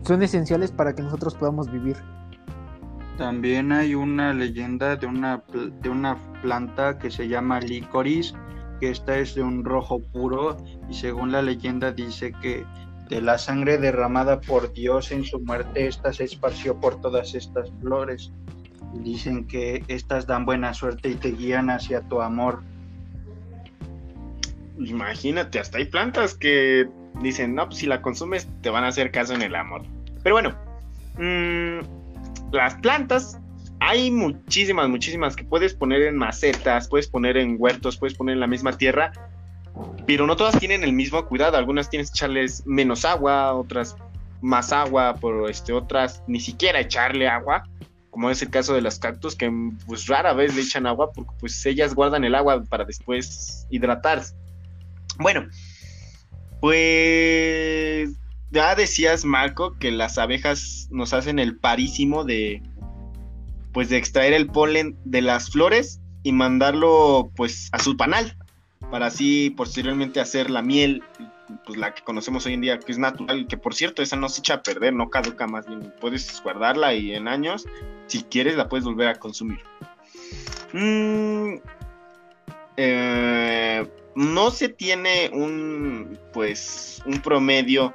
son 0.02 0.22
esenciales 0.22 0.72
para 0.72 0.94
que 0.94 1.02
nosotros 1.02 1.34
podamos 1.34 1.70
vivir. 1.70 1.96
También 3.18 3.72
hay 3.72 3.94
una 3.94 4.32
leyenda 4.32 4.96
de 4.96 5.06
una, 5.06 5.42
de 5.80 5.88
una 5.88 6.16
planta 6.40 6.98
que 6.98 7.10
se 7.10 7.28
llama 7.28 7.60
licoris, 7.60 8.34
que 8.80 8.90
esta 8.90 9.18
es 9.18 9.34
de 9.34 9.42
un 9.42 9.64
rojo 9.64 10.00
puro 10.00 10.56
y 10.88 10.94
según 10.94 11.30
la 11.30 11.42
leyenda 11.42 11.92
dice 11.92 12.32
que 12.40 12.64
de 13.08 13.20
la 13.20 13.36
sangre 13.36 13.76
derramada 13.76 14.40
por 14.40 14.72
Dios 14.72 15.12
en 15.12 15.24
su 15.24 15.38
muerte, 15.40 15.86
esta 15.86 16.12
se 16.12 16.24
esparció 16.24 16.80
por 16.80 17.00
todas 17.00 17.34
estas 17.34 17.70
flores. 17.80 18.32
Dicen 18.94 19.46
que 19.46 19.84
estas 19.88 20.26
dan 20.26 20.46
buena 20.46 20.72
suerte 20.72 21.10
y 21.10 21.14
te 21.14 21.32
guían 21.32 21.68
hacia 21.68 22.00
tu 22.02 22.22
amor. 22.22 22.62
Imagínate, 24.78 25.58
hasta 25.58 25.78
hay 25.78 25.84
plantas 25.84 26.34
que 26.34 26.88
dicen, 27.20 27.54
no, 27.54 27.66
pues 27.66 27.78
si 27.78 27.86
la 27.86 28.00
consumes 28.00 28.48
te 28.62 28.70
van 28.70 28.84
a 28.84 28.88
hacer 28.88 29.10
caso 29.10 29.34
en 29.34 29.42
el 29.42 29.54
amor. 29.54 29.82
Pero 30.22 30.36
bueno, 30.36 30.54
mm, 31.18 32.01
las 32.52 32.74
plantas, 32.76 33.38
hay 33.80 34.10
muchísimas, 34.10 34.88
muchísimas 34.88 35.34
que 35.34 35.44
puedes 35.44 35.74
poner 35.74 36.02
en 36.02 36.16
macetas, 36.16 36.88
puedes 36.88 37.08
poner 37.08 37.36
en 37.36 37.56
huertos, 37.58 37.96
puedes 37.96 38.16
poner 38.16 38.34
en 38.34 38.40
la 38.40 38.46
misma 38.46 38.72
tierra 38.76 39.12
pero 40.06 40.26
no 40.26 40.36
todas 40.36 40.58
tienen 40.58 40.84
el 40.84 40.92
mismo 40.92 41.24
cuidado. 41.26 41.56
Algunas 41.56 41.88
tienes 41.90 42.10
que 42.10 42.16
echarles 42.16 42.66
menos 42.66 43.04
agua, 43.04 43.54
otras 43.54 43.96
más 44.40 44.72
agua, 44.72 45.14
por 45.14 45.48
este, 45.48 45.72
otras 45.72 46.22
ni 46.26 46.40
siquiera 46.40 46.80
echarle 46.80 47.28
agua, 47.28 47.68
como 48.10 48.30
es 48.30 48.42
el 48.42 48.50
caso 48.50 48.74
de 48.74 48.82
las 48.82 48.98
cactus, 48.98 49.36
que 49.36 49.50
pues 49.86 50.06
rara 50.06 50.32
vez 50.32 50.54
le 50.54 50.62
echan 50.62 50.86
agua 50.86 51.12
porque 51.12 51.30
pues 51.38 51.64
ellas 51.64 51.94
guardan 51.94 52.24
el 52.24 52.34
agua 52.34 52.62
para 52.64 52.84
después 52.84 53.66
hidratarse. 53.70 54.34
Bueno, 55.18 55.46
pues 56.60 58.10
ya 58.52 58.74
decías, 58.74 59.24
Marco, 59.24 59.76
que 59.78 59.90
las 59.90 60.18
abejas 60.18 60.88
nos 60.90 61.12
hacen 61.14 61.38
el 61.38 61.56
parísimo 61.56 62.24
de 62.24 62.62
pues 63.72 63.88
de 63.88 63.96
extraer 63.96 64.34
el 64.34 64.48
polen 64.48 64.98
de 65.04 65.22
las 65.22 65.50
flores 65.50 66.00
y 66.22 66.32
mandarlo 66.32 67.30
pues 67.34 67.70
a 67.72 67.78
su 67.78 67.96
panal 67.96 68.36
para 68.90 69.06
así 69.06 69.48
posteriormente 69.48 70.20
hacer 70.20 70.50
la 70.50 70.60
miel, 70.60 71.02
pues 71.64 71.78
la 71.78 71.94
que 71.94 72.02
conocemos 72.02 72.44
hoy 72.44 72.52
en 72.52 72.60
día, 72.60 72.78
que 72.78 72.92
es 72.92 72.98
natural, 72.98 73.46
que 73.48 73.56
por 73.56 73.74
cierto, 73.74 74.02
esa 74.02 74.16
no 74.16 74.28
se 74.28 74.40
echa 74.40 74.54
a 74.54 74.62
perder, 74.62 74.92
no 74.92 75.08
caduca 75.08 75.46
más 75.46 75.66
bien, 75.66 75.94
puedes 75.98 76.42
guardarla 76.42 76.92
y 76.94 77.14
en 77.14 77.26
años, 77.26 77.64
si 78.06 78.22
quieres, 78.24 78.56
la 78.56 78.68
puedes 78.68 78.84
volver 78.84 79.08
a 79.08 79.14
consumir. 79.14 79.60
Mm, 80.74 81.54
eh, 82.76 83.86
no 84.14 84.50
se 84.50 84.68
tiene 84.68 85.30
un, 85.32 86.18
pues, 86.34 87.02
un 87.06 87.20
promedio 87.22 87.94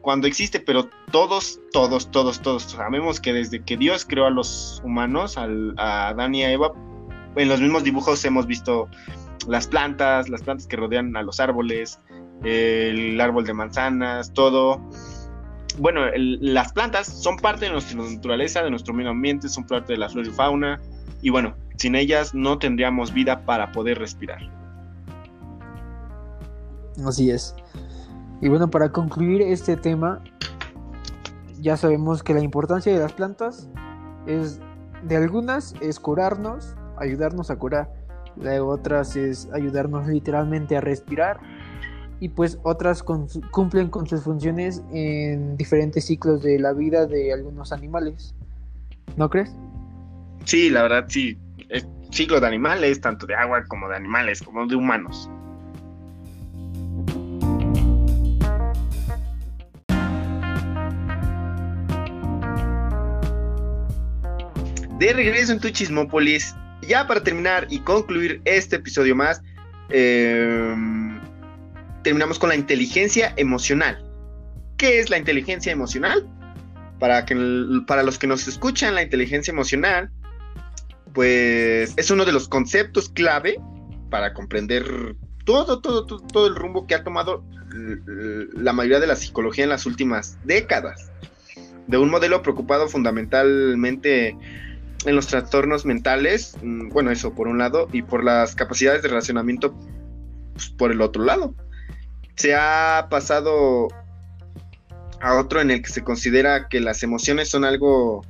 cuando 0.00 0.26
existe, 0.26 0.60
pero 0.60 0.88
todos, 1.10 1.60
todos, 1.72 2.10
todos, 2.10 2.40
todos 2.40 2.62
sabemos 2.64 3.20
que 3.20 3.32
desde 3.32 3.62
que 3.62 3.76
Dios 3.76 4.04
creó 4.04 4.26
a 4.26 4.30
los 4.30 4.80
humanos, 4.84 5.36
a 5.36 6.08
Adán 6.08 6.34
y 6.34 6.44
a 6.44 6.52
Eva, 6.52 6.72
en 7.36 7.48
los 7.48 7.60
mismos 7.60 7.84
dibujos 7.84 8.24
hemos 8.24 8.46
visto 8.46 8.88
las 9.48 9.66
plantas, 9.66 10.28
las 10.28 10.42
plantas 10.42 10.66
que 10.66 10.76
rodean 10.76 11.16
a 11.16 11.22
los 11.22 11.40
árboles, 11.40 11.98
el 12.44 13.20
árbol 13.20 13.44
de 13.44 13.54
manzanas, 13.54 14.32
todo. 14.32 14.80
Bueno, 15.78 16.02
las 16.14 16.72
plantas 16.72 17.06
son 17.06 17.36
parte 17.38 17.66
de 17.66 17.72
nuestra 17.72 17.96
naturaleza, 18.02 18.62
de 18.62 18.70
nuestro 18.70 18.92
medio 18.92 19.10
ambiente, 19.10 19.48
son 19.48 19.66
parte 19.66 19.94
de 19.94 19.98
la 19.98 20.08
flora 20.08 20.28
y 20.28 20.32
fauna. 20.32 20.80
Y 21.22 21.30
bueno, 21.30 21.54
sin 21.76 21.94
ellas 21.94 22.34
no 22.34 22.58
tendríamos 22.58 23.12
vida 23.12 23.44
para 23.44 23.72
poder 23.72 23.98
respirar. 23.98 24.40
Así 27.06 27.30
es. 27.30 27.54
Y 28.42 28.48
bueno, 28.48 28.68
para 28.68 28.92
concluir 28.92 29.40
este 29.40 29.76
tema, 29.76 30.22
ya 31.60 31.78
sabemos 31.78 32.22
que 32.22 32.34
la 32.34 32.40
importancia 32.40 32.92
de 32.92 32.98
las 32.98 33.14
plantas 33.14 33.70
es, 34.26 34.60
de 35.04 35.16
algunas, 35.16 35.74
es 35.80 35.98
curarnos, 35.98 36.76
ayudarnos 36.98 37.50
a 37.50 37.56
curar 37.56 38.02
Luego 38.36 38.70
otras 38.70 39.16
es 39.16 39.48
ayudarnos 39.52 40.06
literalmente 40.06 40.76
a 40.76 40.80
respirar. 40.80 41.40
Y 42.20 42.28
pues 42.28 42.58
otras 42.62 43.02
cumplen 43.02 43.88
con 43.88 44.06
sus 44.06 44.22
funciones 44.22 44.82
en 44.92 45.56
diferentes 45.56 46.06
ciclos 46.06 46.42
de 46.42 46.58
la 46.58 46.72
vida 46.72 47.06
de 47.06 47.32
algunos 47.32 47.72
animales. 47.72 48.34
¿No 49.16 49.28
crees? 49.28 49.54
Sí, 50.44 50.70
la 50.70 50.82
verdad 50.82 51.04
sí. 51.08 51.36
Es 51.68 51.86
ciclo 52.10 52.40
de 52.40 52.46
animales, 52.46 53.00
tanto 53.00 53.26
de 53.26 53.34
agua 53.34 53.64
como 53.66 53.88
de 53.88 53.96
animales, 53.96 54.40
como 54.40 54.66
de 54.66 54.76
humanos. 54.76 55.28
De 65.02 65.12
regreso 65.12 65.50
en 65.50 65.58
tu 65.58 65.68
Chismópolis, 65.68 66.54
ya 66.80 67.08
para 67.08 67.24
terminar 67.24 67.66
y 67.70 67.80
concluir 67.80 68.40
este 68.44 68.76
episodio 68.76 69.16
más, 69.16 69.42
em, 69.88 71.18
terminamos 72.04 72.38
con 72.38 72.50
la 72.50 72.54
inteligencia 72.54 73.34
emocional. 73.36 73.98
¿Qué 74.76 75.00
es 75.00 75.10
la 75.10 75.18
inteligencia 75.18 75.72
emocional? 75.72 76.24
Para, 77.00 77.26
que, 77.26 77.34
para 77.84 78.04
los 78.04 78.16
que 78.16 78.28
nos 78.28 78.46
escuchan, 78.46 78.94
la 78.94 79.02
inteligencia 79.02 79.50
emocional, 79.50 80.08
pues 81.12 81.94
es 81.96 82.10
uno 82.12 82.24
de 82.24 82.30
los 82.30 82.46
conceptos 82.46 83.08
clave 83.08 83.58
para 84.08 84.32
comprender 84.32 85.16
todo, 85.44 85.80
todo, 85.80 86.06
todo, 86.06 86.20
todo 86.20 86.46
el 86.46 86.54
rumbo 86.54 86.86
que 86.86 86.94
ha 86.94 87.02
tomado 87.02 87.44
la 88.54 88.72
mayoría 88.72 89.00
de 89.00 89.08
la 89.08 89.16
psicología 89.16 89.64
en 89.64 89.70
las 89.70 89.84
últimas 89.84 90.38
décadas. 90.44 91.10
De 91.88 91.98
un 91.98 92.08
modelo 92.08 92.40
preocupado 92.40 92.88
fundamentalmente 92.88 94.36
en 95.06 95.16
los 95.16 95.26
trastornos 95.26 95.84
mentales, 95.84 96.56
mm, 96.62 96.88
bueno, 96.90 97.10
eso 97.10 97.34
por 97.34 97.48
un 97.48 97.58
lado, 97.58 97.88
y 97.92 98.02
por 98.02 98.24
las 98.24 98.54
capacidades 98.54 99.02
de 99.02 99.08
relacionamiento 99.08 99.74
pues, 100.52 100.70
por 100.70 100.92
el 100.92 101.00
otro 101.00 101.24
lado. 101.24 101.54
Se 102.36 102.54
ha 102.54 103.06
pasado 103.10 103.88
a 105.20 105.34
otro 105.34 105.60
en 105.60 105.70
el 105.70 105.82
que 105.82 105.90
se 105.90 106.02
considera 106.02 106.68
que 106.68 106.80
las 106.80 107.02
emociones 107.02 107.48
son 107.48 107.64
algo 107.64 108.24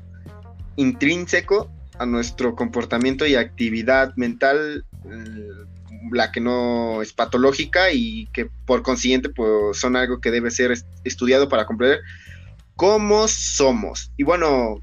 intrínseco 0.76 1.70
a 1.98 2.06
nuestro 2.06 2.54
comportamiento 2.54 3.26
y 3.26 3.34
actividad 3.34 4.14
mental, 4.16 4.84
mm, 5.04 6.12
la 6.14 6.32
que 6.32 6.40
no 6.40 7.00
es 7.00 7.12
patológica 7.12 7.92
y 7.92 8.26
que 8.32 8.48
por 8.66 8.82
consiguiente 8.82 9.28
pues, 9.28 9.78
son 9.78 9.96
algo 9.96 10.20
que 10.20 10.30
debe 10.30 10.50
ser 10.50 10.74
estudiado 11.04 11.48
para 11.48 11.66
comprender 11.66 12.00
cómo 12.76 13.28
somos. 13.28 14.10
Y 14.16 14.24
bueno, 14.24 14.82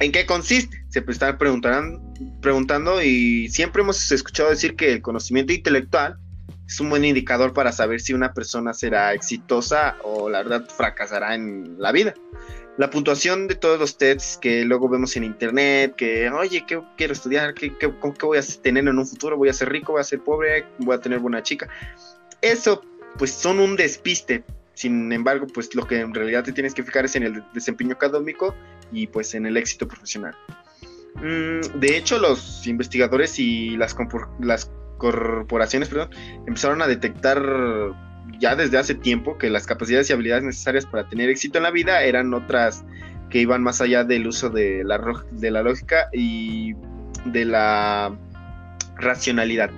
¿en 0.00 0.12
qué 0.12 0.26
consiste? 0.26 0.84
Se 0.88 1.00
están 1.06 1.38
preguntando, 1.38 3.02
y 3.02 3.48
siempre 3.48 3.82
hemos 3.82 4.10
escuchado 4.10 4.50
decir 4.50 4.76
que 4.76 4.92
el 4.92 5.02
conocimiento 5.02 5.52
intelectual 5.52 6.18
es 6.66 6.80
un 6.80 6.90
buen 6.90 7.04
indicador 7.04 7.52
para 7.54 7.72
saber 7.72 8.00
si 8.00 8.12
una 8.12 8.34
persona 8.34 8.74
será 8.74 9.14
exitosa 9.14 9.96
o 10.02 10.28
la 10.28 10.42
verdad 10.42 10.68
fracasará 10.68 11.34
en 11.34 11.76
la 11.78 11.92
vida. 11.92 12.14
La 12.76 12.90
puntuación 12.90 13.48
de 13.48 13.56
todos 13.56 13.80
los 13.80 13.98
tests 13.98 14.38
que 14.40 14.64
luego 14.64 14.88
vemos 14.88 15.16
en 15.16 15.24
internet, 15.24 15.96
que, 15.96 16.30
oye, 16.30 16.64
¿qué 16.66 16.80
quiero 16.96 17.12
estudiar? 17.12 17.54
¿Qué, 17.54 17.76
qué, 17.76 17.90
qué 17.90 18.26
voy 18.26 18.38
a 18.38 18.42
tener 18.62 18.86
en 18.86 18.98
un 18.98 19.06
futuro? 19.06 19.36
¿Voy 19.36 19.48
a 19.48 19.52
ser 19.52 19.70
rico? 19.70 19.92
¿Voy 19.92 20.00
a 20.00 20.04
ser 20.04 20.20
pobre? 20.20 20.64
¿Voy 20.78 20.94
a 20.94 21.00
tener 21.00 21.18
buena 21.18 21.42
chica? 21.42 21.68
Eso, 22.40 22.82
pues, 23.16 23.32
son 23.32 23.58
un 23.58 23.74
despiste. 23.74 24.44
Sin 24.78 25.10
embargo, 25.10 25.48
pues 25.52 25.74
lo 25.74 25.88
que 25.88 25.98
en 25.98 26.14
realidad 26.14 26.44
te 26.44 26.52
tienes 26.52 26.72
que 26.72 26.84
fijar 26.84 27.04
es 27.04 27.16
en 27.16 27.24
el 27.24 27.42
desempeño 27.52 27.94
académico 27.94 28.54
y 28.92 29.08
pues 29.08 29.34
en 29.34 29.44
el 29.44 29.56
éxito 29.56 29.88
profesional. 29.88 30.36
Mm, 31.16 31.80
de 31.80 31.96
hecho, 31.96 32.16
los 32.20 32.64
investigadores 32.64 33.40
y 33.40 33.76
las, 33.76 33.96
corporaciones 34.98 35.90
empezaron 36.46 36.80
a 36.80 36.86
detectar 36.86 37.42
ya 38.38 38.54
desde 38.54 38.78
hace 38.78 38.94
tiempo 38.94 39.36
que 39.36 39.50
las 39.50 39.66
capacidades 39.66 40.10
y 40.10 40.12
habilidades 40.12 40.44
necesarias 40.44 40.86
para 40.86 41.08
tener 41.08 41.28
éxito 41.28 41.58
en 41.58 41.64
la 41.64 41.72
vida 41.72 42.04
eran 42.04 42.32
otras 42.32 42.84
que 43.30 43.40
iban 43.40 43.64
más 43.64 43.80
allá 43.80 44.04
del 44.04 44.28
uso 44.28 44.48
de 44.48 44.84
la, 44.84 45.00
de 45.32 45.50
la 45.50 45.64
lógica 45.64 46.08
y 46.12 46.74
de 47.24 47.44
la 47.46 48.16
racionalidad. 48.94 49.70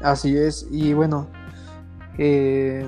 Así 0.00 0.36
es, 0.36 0.68
y 0.70 0.92
bueno, 0.92 1.28
eh, 2.18 2.86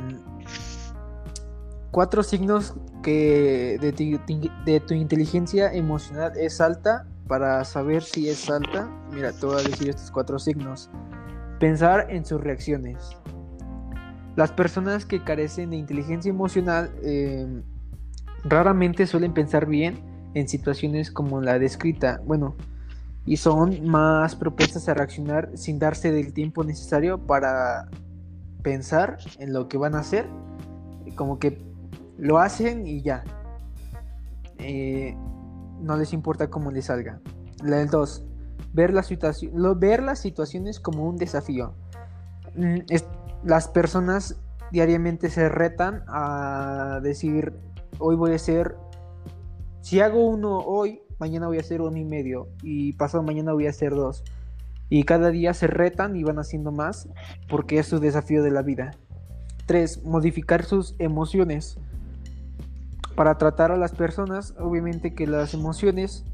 cuatro 1.91 2.23
signos 2.23 2.75
que 3.03 3.79
de 3.81 4.81
tu 4.81 4.95
inteligencia 4.95 5.73
emocional 5.73 6.33
es 6.37 6.61
alta 6.61 7.07
para 7.27 7.65
saber 7.65 8.03
si 8.03 8.29
es 8.29 8.51
alta, 8.51 8.89
mira, 9.13 9.33
te 9.33 9.47
voy 9.47 9.61
a 9.61 9.63
decir 9.63 9.89
estos 9.89 10.11
cuatro 10.11 10.39
signos. 10.39 10.91
Pensar 11.59 12.07
en 12.11 12.25
sus 12.25 12.41
reacciones. 12.41 13.17
Las 14.37 14.51
personas 14.53 15.05
que 15.05 15.23
carecen 15.23 15.71
de 15.71 15.77
inteligencia 15.77 16.31
emocional 16.31 16.91
eh, 17.03 17.47
raramente 18.45 19.07
suelen 19.07 19.33
pensar 19.33 19.67
bien 19.67 20.01
en 20.35 20.49
situaciones 20.49 21.11
como 21.11 21.41
la 21.41 21.59
descrita, 21.59 22.21
bueno, 22.25 22.57
y 23.25 23.37
son 23.37 23.87
más 23.87 24.35
propuestas 24.35 24.89
a 24.89 24.95
reaccionar 24.95 25.51
sin 25.55 25.79
darse 25.79 26.11
del 26.11 26.33
tiempo 26.33 26.65
necesario 26.65 27.19
para 27.19 27.89
pensar 28.62 29.18
en 29.38 29.53
lo 29.53 29.68
que 29.68 29.79
van 29.79 29.94
a 29.94 30.01
hacer, 30.01 30.27
como 31.16 31.38
que 31.38 31.59
lo 32.18 32.38
hacen 32.38 32.87
y 32.87 33.03
ya. 33.03 33.25
Eh, 34.59 35.16
no 35.81 35.96
les 35.96 36.12
importa 36.12 36.48
cómo 36.48 36.70
les 36.70 36.87
salga. 36.87 37.20
La 37.64 37.79
del 37.79 37.88
2, 37.88 38.25
ver, 38.72 38.92
ver 39.77 40.03
las 40.03 40.18
situaciones 40.20 40.81
como 40.81 41.09
un 41.09 41.16
desafío. 41.16 41.75
Mm, 42.55 42.79
las 43.44 43.68
personas 43.68 44.37
diariamente 44.70 45.31
se 45.31 45.48
retan 45.48 46.05
a 46.09 47.01
decir, 47.03 47.53
hoy 47.98 48.16
voy 48.16 48.33
a 48.33 48.37
hacer, 48.37 48.77
si 49.81 50.01
hago 50.01 50.27
uno 50.27 50.59
hoy, 50.59 51.03
mañana 51.18 51.46
voy 51.46 51.59
a 51.59 51.61
hacer 51.61 51.81
uno 51.83 51.96
y 51.96 52.05
medio, 52.05 52.48
y 52.62 52.92
pasado 52.94 53.22
mañana 53.22 53.53
voy 53.53 53.66
a 53.66 53.70
hacer 53.70 53.94
dos. 53.94 54.25
Y 54.94 55.05
cada 55.05 55.31
día 55.31 55.55
se 55.55 55.68
retan 55.68 56.16
y 56.16 56.22
van 56.22 56.38
haciendo 56.38 56.70
más 56.70 57.09
porque 57.48 57.78
es 57.78 57.87
su 57.87 57.98
desafío 57.98 58.42
de 58.42 58.50
la 58.50 58.61
vida. 58.61 58.90
3. 59.64 60.05
Modificar 60.05 60.64
sus 60.64 60.96
emociones 60.98 61.78
para 63.14 63.38
tratar 63.38 63.72
a 63.72 63.78
las 63.78 63.92
personas, 63.92 64.52
obviamente 64.59 65.14
que 65.14 65.26
las 65.26 65.55
emociones 65.55 66.26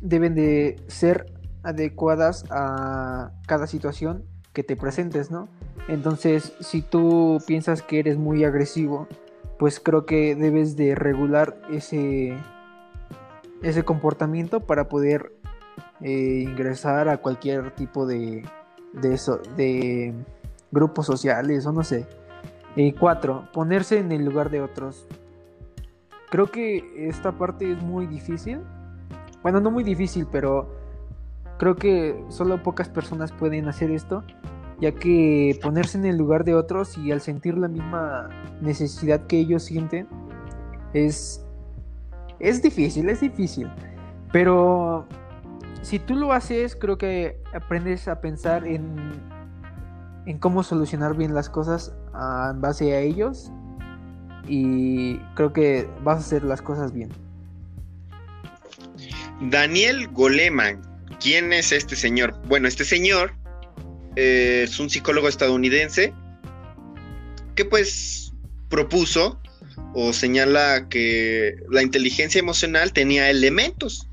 deben 0.00 0.34
de 0.34 0.82
ser 0.88 1.32
adecuadas 1.62 2.46
a 2.50 3.30
cada 3.46 3.68
situación 3.68 4.24
que 4.52 4.64
te 4.64 4.74
presentes, 4.74 5.30
¿no? 5.30 5.48
Entonces, 5.86 6.52
si 6.58 6.82
tú 6.82 7.38
piensas 7.46 7.80
que 7.80 8.00
eres 8.00 8.18
muy 8.18 8.42
agresivo, 8.42 9.06
pues 9.56 9.78
creo 9.78 10.04
que 10.04 10.34
debes 10.34 10.74
de 10.74 10.96
regular 10.96 11.62
ese, 11.70 12.36
ese 13.62 13.84
comportamiento 13.84 14.58
para 14.58 14.88
poder 14.88 15.39
eh, 16.02 16.44
ingresar 16.46 17.08
a 17.08 17.18
cualquier 17.18 17.70
tipo 17.72 18.06
de, 18.06 18.44
de, 19.56 20.14
grupos 20.70 21.06
sociales 21.06 21.66
o 21.66 21.72
no 21.72 21.82
sé. 21.84 22.06
Eh, 22.76 22.94
cuatro, 22.98 23.48
ponerse 23.52 23.98
en 23.98 24.12
el 24.12 24.24
lugar 24.24 24.50
de 24.50 24.60
otros. 24.60 25.06
Creo 26.30 26.46
que 26.50 27.08
esta 27.08 27.32
parte 27.32 27.72
es 27.72 27.82
muy 27.82 28.06
difícil. 28.06 28.60
Bueno, 29.42 29.60
no 29.60 29.70
muy 29.70 29.82
difícil, 29.82 30.26
pero 30.30 30.70
creo 31.58 31.76
que 31.76 32.24
solo 32.28 32.62
pocas 32.62 32.88
personas 32.88 33.32
pueden 33.32 33.68
hacer 33.68 33.90
esto, 33.90 34.22
ya 34.80 34.92
que 34.92 35.58
ponerse 35.62 35.98
en 35.98 36.06
el 36.06 36.16
lugar 36.16 36.44
de 36.44 36.54
otros 36.54 36.96
y 36.96 37.10
al 37.10 37.20
sentir 37.20 37.58
la 37.58 37.68
misma 37.68 38.28
necesidad 38.60 39.26
que 39.26 39.38
ellos 39.38 39.64
sienten 39.64 40.06
es 40.92 41.44
es 42.40 42.62
difícil, 42.62 43.08
es 43.08 43.20
difícil. 43.20 43.70
Pero 44.32 45.06
si 45.82 45.98
tú 45.98 46.14
lo 46.14 46.32
haces, 46.32 46.76
creo 46.76 46.98
que 46.98 47.38
aprendes 47.52 48.08
a 48.08 48.20
pensar 48.20 48.66
en 48.66 50.38
cómo 50.38 50.62
solucionar 50.62 51.16
bien 51.16 51.34
las 51.34 51.48
cosas 51.48 51.92
ah, 52.12 52.50
en 52.54 52.60
base 52.60 52.94
a 52.94 53.00
ellos 53.00 53.50
y 54.46 55.16
creo 55.34 55.52
que 55.52 55.88
vas 56.02 56.18
a 56.18 56.20
hacer 56.20 56.44
las 56.44 56.62
cosas 56.62 56.92
bien. 56.92 57.10
Daniel 59.40 60.08
Goleman, 60.08 60.82
¿quién 61.20 61.52
es 61.52 61.72
este 61.72 61.96
señor? 61.96 62.34
Bueno, 62.46 62.68
este 62.68 62.84
señor 62.84 63.32
eh, 64.16 64.64
es 64.64 64.78
un 64.78 64.90
psicólogo 64.90 65.28
estadounidense 65.28 66.12
que 67.54 67.64
pues 67.64 68.32
propuso 68.68 69.40
o 69.94 70.12
señala 70.12 70.88
que 70.88 71.56
la 71.70 71.82
inteligencia 71.82 72.38
emocional 72.38 72.92
tenía 72.92 73.30
elementos 73.30 74.09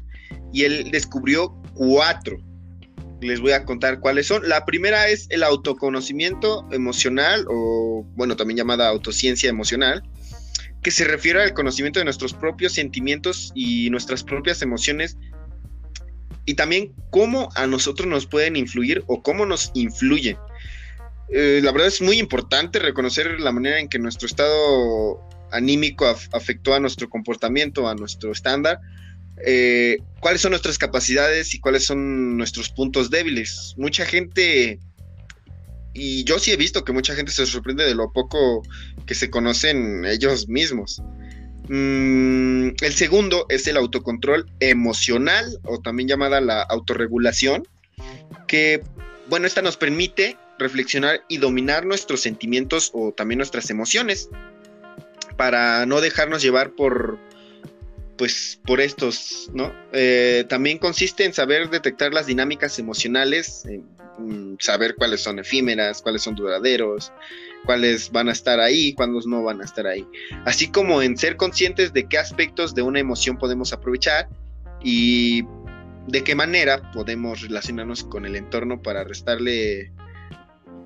y 0.58 0.63
él 0.63 0.89
descubrió 0.89 1.56
cuatro. 1.76 2.39
Les 3.22 3.39
voy 3.39 3.52
a 3.52 3.63
contar 3.63 4.00
cuáles 4.00 4.26
son. 4.26 4.50
La 4.50 4.65
primera 4.65 5.08
es 5.08 5.28
el 5.30 5.43
autoconocimiento 5.43 6.67
emocional 6.72 7.46
o 7.48 8.04
bueno, 8.15 8.36
también 8.36 8.58
llamada 8.58 8.88
autociencia 8.88 9.52
emocional 9.52 10.02
que 10.82 10.89
se 10.89 11.04
refiere 11.04 11.43
al 11.43 11.54
conocimiento 11.54 12.00
de 12.00 12.06
nuestros 12.06 12.34
propios 12.34 12.74
sentimientos 12.74 13.52
y 13.54 13.91
nuestras 13.91 14.24
propias 14.24 14.63
emociones 14.63 15.15
y 16.46 16.56
también 16.56 16.96
cómo 17.12 17.50
a 17.54 17.67
nosotros 17.67 18.08
nos 18.08 18.26
pueden 18.26 18.56
influir 18.56 19.04
o 19.06 19.22
cómo 19.22 19.46
nos 19.46 19.70
influyen. 19.76 20.38
Eh, 21.30 21.62
la 21.63 21.72
verdad 21.72 21.89
es 21.89 22.02
muy 22.02 22.17
importante 22.17 22.80
reconocer 22.80 23.39
la 23.39 23.52
manera 23.52 23.80
en 23.80 23.89
que 23.89 24.00
nuestro 24.00 24.26
estado 24.26 25.20
anímico 25.52 26.08
afectó 26.32 26.74
a 26.74 26.80
nuestro 26.80 27.10
comportamiento, 27.10 27.88
a 27.88 27.93
nuestro 27.93 28.32
estándar, 28.32 28.80
eh, 29.45 29.97
cuáles 30.19 30.41
son 30.41 30.52
nuestras 30.52 30.78
capacidades 30.78 31.54
y 31.54 31.60
cuáles 31.60 31.86
son 31.86 32.38
nuestros 32.38 32.69
puntos 32.69 33.10
débiles. 33.10 33.73
Mucha 33.78 34.06
gente 34.06 34.80
y 35.97 36.23
yo 36.26 36.38
sí 36.38 36.52
he 36.52 36.58
visto 36.58 36.86
que 36.86 36.93
mucha 36.93 37.15
gente 37.15 37.32
se 37.32 37.47
sorprende 37.47 37.84
de 37.84 37.95
lo 37.95 38.12
poco 38.12 38.62
que 39.08 39.15
se 39.15 39.32
conocen 39.32 40.06
ellos 40.06 40.47
mismos. 40.47 41.02
Mm, 41.69 42.69
el 42.82 42.93
segundo 42.93 43.47
es 43.50 43.65
el 43.67 43.78
autocontrol 43.78 44.45
emocional 44.60 45.58
o 45.63 45.80
también 45.80 46.08
llamada 46.08 46.39
la 46.39 46.62
autorregulación, 46.62 47.67
que, 48.47 48.84
bueno, 49.28 49.47
esta 49.47 49.63
nos 49.63 49.76
permite 49.76 50.38
reflexionar 50.60 51.21
y 51.28 51.38
dominar 51.38 51.86
nuestros 51.86 52.21
sentimientos 52.21 52.91
o 52.93 53.12
también 53.12 53.39
nuestras 53.39 53.69
emociones 53.71 54.30
para 55.36 55.86
no 55.88 56.00
dejarnos 56.00 56.43
llevar 56.43 56.71
por, 56.76 57.19
pues 58.17 58.60
por 58.65 58.82
estos, 58.82 59.50
¿no? 59.54 59.71
Eh, 59.94 60.46
también 60.50 60.77
consiste 60.77 61.23
en 61.25 61.33
saber 61.33 61.69
detectar 61.69 62.13
las 62.13 62.27
dinámicas 62.27 62.79
emocionales, 62.79 63.63
saber 64.60 64.96
cuáles 64.96 65.21
son 65.21 65.39
efímeras, 65.39 66.02
cuáles 66.02 66.23
son 66.23 66.35
duraderos, 66.35 67.12
cuáles 67.65 68.12
van 68.12 68.29
a 68.29 68.31
estar 68.31 68.60
ahí, 68.60 68.94
cuáles 68.94 69.25
no 69.27 69.44
van 69.44 69.62
a 69.62 69.65
estar 69.65 69.85
ahí. 69.85 70.06
Así 70.46 70.69
como 70.69 71.02
en 71.02 71.17
ser 71.17 71.37
conscientes 71.37 71.94
de 71.94 72.08
qué 72.08 72.17
aspectos 72.17 72.73
de 72.73 72.81
una 72.81 73.00
emoción 73.00 73.37
podemos 73.37 73.73
aprovechar 73.73 74.27
y 74.83 75.44
de 76.08 76.23
qué 76.23 76.35
manera 76.35 76.92
podemos 76.92 77.42
relacionarnos 77.42 78.04
con 78.04 78.25
el 78.25 78.35
entorno 78.35 78.81
para 78.81 79.04
restarle 79.04 79.92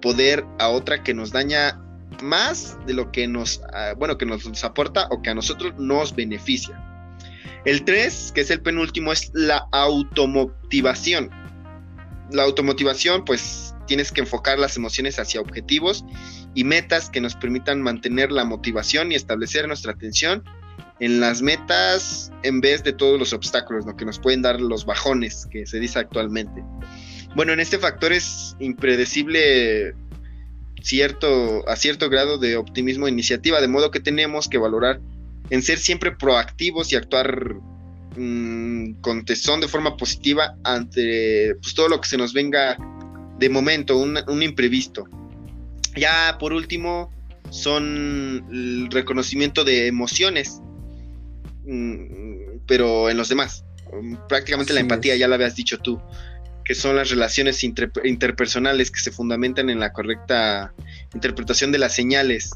poder 0.01 0.43
a 0.60 0.70
otra 0.70 1.03
que 1.03 1.14
nos 1.14 1.32
daña 1.32 1.80
más 2.22 2.78
de 2.86 2.93
lo 2.93 3.12
que 3.12 3.28
nos, 3.28 3.62
ah, 3.74 3.93
bueno, 3.97 4.18
que 4.18 4.26
nos 4.26 4.64
aporta 4.64 5.08
o 5.12 5.22
que 5.22 5.30
a 5.30 5.36
nosotros 5.36 5.74
nos 5.78 6.16
beneficia. 6.16 6.91
El 7.66 7.84
3, 7.84 8.32
que 8.34 8.42
es 8.42 8.52
el 8.52 8.62
penúltimo, 8.62 9.12
es 9.12 9.32
la 9.34 9.68
automotivación. 9.72 11.30
La 12.32 12.44
automotivación, 12.44 13.26
pues, 13.26 13.76
tienes 13.88 14.12
que 14.12 14.22
enfocar 14.22 14.58
las 14.58 14.78
emociones 14.78 15.20
hacia 15.20 15.42
objetivos 15.42 16.06
y 16.56 16.64
metas 16.64 17.10
que 17.10 17.22
nos 17.22 17.36
permitan 17.36 17.82
mantener 17.82 18.32
la 18.32 18.46
motivación 18.46 19.12
y 19.12 19.16
establecer 19.16 19.68
nuestra 19.68 19.92
atención 19.92 20.44
en 21.00 21.20
las 21.20 21.42
metas 21.42 22.32
en 22.44 22.62
vez 22.62 22.84
de 22.84 22.94
todos 22.94 23.20
los 23.20 23.34
obstáculos, 23.34 23.86
lo 23.86 23.98
que 23.98 24.06
nos 24.06 24.20
pueden 24.20 24.44
dar 24.44 24.62
los 24.62 24.86
bajones 24.86 25.48
que 25.52 25.66
se 25.66 25.80
dice 25.80 26.00
actualmente. 26.00 26.64
Bueno, 27.36 27.54
en 27.54 27.60
este 27.60 27.80
factor 27.80 28.14
es 28.14 28.56
impredecible 28.60 29.96
cierto, 30.82 31.68
a 31.68 31.76
cierto 31.76 32.10
grado 32.10 32.38
de 32.38 32.58
optimismo 32.58 33.08
e 33.08 33.12
iniciativa, 33.12 33.62
de 33.62 33.68
modo 33.68 33.92
que 33.92 34.00
tenemos 34.00 34.48
que 34.48 34.58
valorar 34.58 35.02
en 35.50 35.62
ser 35.62 35.80
siempre 35.80 36.12
proactivos 36.12 36.92
y 36.92 36.96
actuar 36.96 37.56
mm, 38.16 38.94
con 39.02 39.26
tesón 39.26 39.62
de 39.62 39.68
forma 39.68 39.98
positiva 39.98 40.56
ante 40.64 41.56
pues, 41.62 41.74
todo 41.74 41.89
lo 41.89 42.00
que 42.00 42.10
se 42.10 42.18
nos 42.18 42.34
venga 42.34 42.78
de 43.38 43.50
momento, 43.50 43.98
un, 43.98 44.18
un 44.28 44.44
imprevisto. 44.44 45.08
Ya 45.96 46.38
por 46.39 46.54
último, 46.54 47.12
son 47.50 48.46
el 48.52 48.88
reconocimiento 48.92 49.64
de 49.64 49.88
emociones, 49.88 50.62
mm, 51.66 52.60
pero 52.68 53.10
en 53.10 53.18
los 53.18 53.30
demás. 53.30 53.66
Prácticamente 54.30 54.74
la 54.74 54.80
empatía, 54.80 55.18
ya 55.18 55.28
la 55.28 55.36
habías 55.36 55.56
dicho 55.56 55.78
tú 55.80 56.00
que 56.64 56.76
son 56.76 56.96
las 56.96 57.10
relaciones 57.10 57.64
interpersonales 57.64 58.92
que 58.92 59.00
se 59.00 59.12
fundamentan 59.12 59.70
en 59.70 59.80
la 59.80 59.92
correcta 59.92 60.74
interpretación 61.14 61.72
de 61.72 61.80
las 61.80 61.94
señales. 61.94 62.52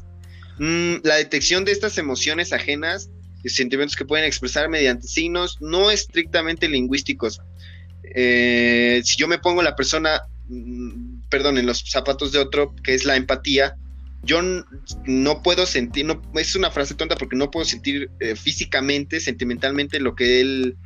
Mm, 0.58 0.96
la 1.02 1.16
detección 1.16 1.64
de 1.64 1.72
estas 1.72 1.98
emociones 1.98 2.52
ajenas 2.52 3.10
y 3.42 3.50
sentimientos 3.50 3.96
que 3.96 4.04
pueden 4.04 4.24
expresar 4.24 4.68
mediante 4.68 5.06
signos 5.06 5.58
no 5.60 5.90
estrictamente 5.90 6.68
lingüísticos. 6.68 7.40
Eh, 8.02 9.02
si 9.04 9.16
yo 9.16 9.28
me 9.28 9.38
pongo 9.38 9.62
la 9.62 9.76
persona, 9.76 10.22
mm, 10.48 11.28
perdón, 11.28 11.58
en 11.58 11.66
los 11.66 11.80
zapatos 11.90 12.32
de 12.32 12.38
otro, 12.38 12.74
que 12.82 12.94
es 12.94 13.04
la 13.04 13.16
empatía, 13.16 13.76
yo 14.22 14.40
no 15.04 15.42
puedo 15.42 15.66
sentir, 15.66 16.04
no, 16.04 16.20
es 16.34 16.56
una 16.56 16.70
frase 16.70 16.94
tonta 16.94 17.16
porque 17.16 17.36
no 17.36 17.50
puedo 17.50 17.64
sentir 17.64 18.10
eh, 18.18 18.34
físicamente, 18.34 19.20
sentimentalmente 19.20 20.00
lo 20.00 20.16
que 20.16 20.40
él 20.40 20.76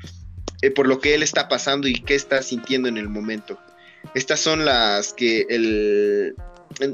eh, 0.63 0.71
por 0.71 0.87
lo 0.87 1.01
que 1.01 1.15
él 1.15 1.23
está 1.23 1.49
pasando 1.49 1.89
y 1.89 1.95
qué 1.95 2.15
está 2.15 2.43
sintiendo 2.43 2.89
en 2.89 2.99
el 2.99 3.09
momento. 3.09 3.59
Estas 4.15 4.41
son 4.41 4.65
las 4.65 5.13
que 5.13 5.47
el... 5.49 6.35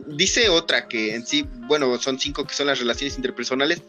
Dice 0.07 0.49
otra 0.49 0.89
que 0.89 1.14
en 1.14 1.27
sí, 1.27 1.49
bueno, 1.68 1.97
son 1.99 2.18
cinco 2.18 2.45
que 2.45 2.55
son 2.55 2.66
las 2.66 2.79
relaciones 2.79 3.16
interpersonales, 3.16 3.83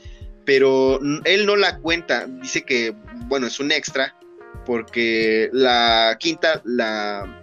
pero 0.45 0.99
él 1.25 1.45
no 1.45 1.55
la 1.55 1.77
cuenta, 1.79 2.25
dice 2.25 2.63
que, 2.63 2.93
bueno, 3.27 3.47
es 3.47 3.59
un 3.59 3.71
extra, 3.71 4.15
porque 4.65 5.49
la 5.53 6.17
quinta 6.19 6.61
la, 6.65 7.41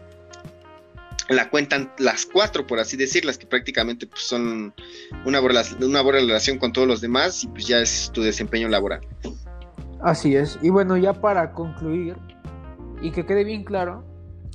la 1.29 1.51
cuentan 1.51 1.91
las 1.99 2.27
cuatro, 2.27 2.67
por 2.67 2.79
así 2.79 2.97
decirlas, 2.97 3.39
que 3.39 3.47
prácticamente 3.47 4.07
pues, 4.07 4.23
son 4.23 4.75
una 5.25 5.41
una 5.81 6.01
buena 6.03 6.21
relación 6.21 6.59
con 6.59 6.73
todos 6.73 6.87
los 6.87 7.01
demás 7.01 7.45
y 7.45 7.49
pues 7.49 7.67
ya 7.67 7.81
es 7.81 8.11
tu 8.13 8.23
desempeño 8.23 8.69
laboral. 8.69 9.01
Así 10.03 10.37
es. 10.37 10.59
Y 10.63 10.69
bueno, 10.69 10.97
ya 10.97 11.15
para 11.15 11.53
concluir, 11.53 12.17
y 13.01 13.11
que 13.11 13.25
quede 13.25 13.43
bien 13.43 13.65
claro, 13.65 14.05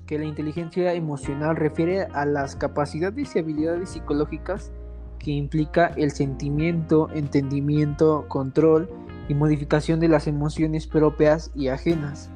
que 0.10 0.18
la 0.18 0.26
inteligencia 0.26 0.92
emocional 0.96 1.56
refiere 1.56 2.06
a 2.14 2.26
las 2.26 2.56
capacidades 2.56 3.36
y 3.36 3.40
habilidades 3.40 3.92
psicológicas 3.92 4.72
que 5.20 5.30
implica 5.30 5.94
el 5.98 6.10
sentimiento, 6.10 7.12
entendimiento, 7.14 8.26
control 8.28 8.90
y 9.28 9.36
modificación 9.36 10.00
de 10.00 10.08
las 10.08 10.26
emociones 10.26 10.88
propias 10.88 11.52
y 11.54 11.68
ajenas. 11.68 12.32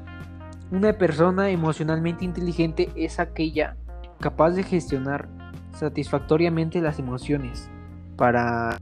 Una 0.70 0.94
persona 0.94 1.50
emocionalmente 1.50 2.24
inteligente 2.24 2.92
es 2.96 3.20
aquella 3.20 3.76
capaz 4.20 4.52
de 4.52 4.62
gestionar 4.62 5.28
satisfactoriamente 5.72 6.80
las 6.80 7.00
emociones 7.00 7.72
para 8.18 8.78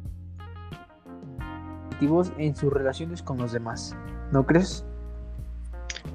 en 2.37 2.55
sus 2.57 2.73
relaciones 2.73 3.23
con 3.23 3.37
los 3.37 3.53
demás. 3.53 3.95
¿No 4.33 4.45
crees? 4.45 4.85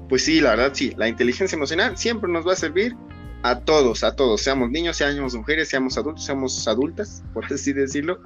Pues 0.09 0.23
sí, 0.23 0.41
la 0.41 0.51
verdad 0.51 0.71
sí. 0.73 0.93
La 0.97 1.07
inteligencia 1.07 1.55
emocional 1.55 1.97
siempre 1.97 2.31
nos 2.31 2.47
va 2.47 2.53
a 2.53 2.55
servir 2.55 2.95
a 3.43 3.59
todos, 3.59 4.03
a 4.03 4.15
todos, 4.15 4.41
seamos 4.41 4.71
niños, 4.71 4.97
seamos 4.97 5.35
mujeres, 5.35 5.69
seamos 5.69 5.97
adultos, 5.97 6.25
seamos 6.25 6.67
adultas, 6.67 7.23
por 7.33 7.45
así 7.45 7.73
decirlo. 7.73 8.19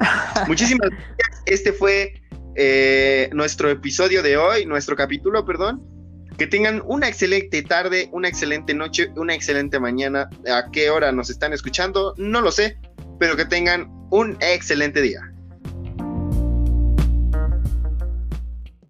Muchísimas 0.48 0.90
gracias. 0.90 1.44
Este 1.46 1.74
fue 1.74 2.14
eh, 2.56 3.30
nuestro 3.34 3.70
episodio 3.70 4.24
de 4.24 4.38
hoy, 4.38 4.66
nuestro 4.66 4.96
capítulo, 4.96 5.46
perdón. 5.46 5.88
Que 6.38 6.48
tengan 6.48 6.82
una 6.86 7.08
excelente 7.08 7.62
tarde, 7.62 8.10
una 8.14 8.28
excelente 8.28 8.74
noche, 8.74 9.12
una 9.16 9.36
excelente 9.36 9.80
mañana. 9.80 10.30
¿A 10.52 10.72
qué 10.72 10.90
hora 10.90 11.12
nos 11.12 11.30
están 11.30 11.54
escuchando? 11.54 12.16
No 12.18 12.42
lo 12.42 12.52
sé, 12.52 12.78
pero 13.20 13.36
que 13.36 13.46
tengan 13.46 13.88
un 14.10 14.38
excelente 14.40 15.02
día. 15.02 15.31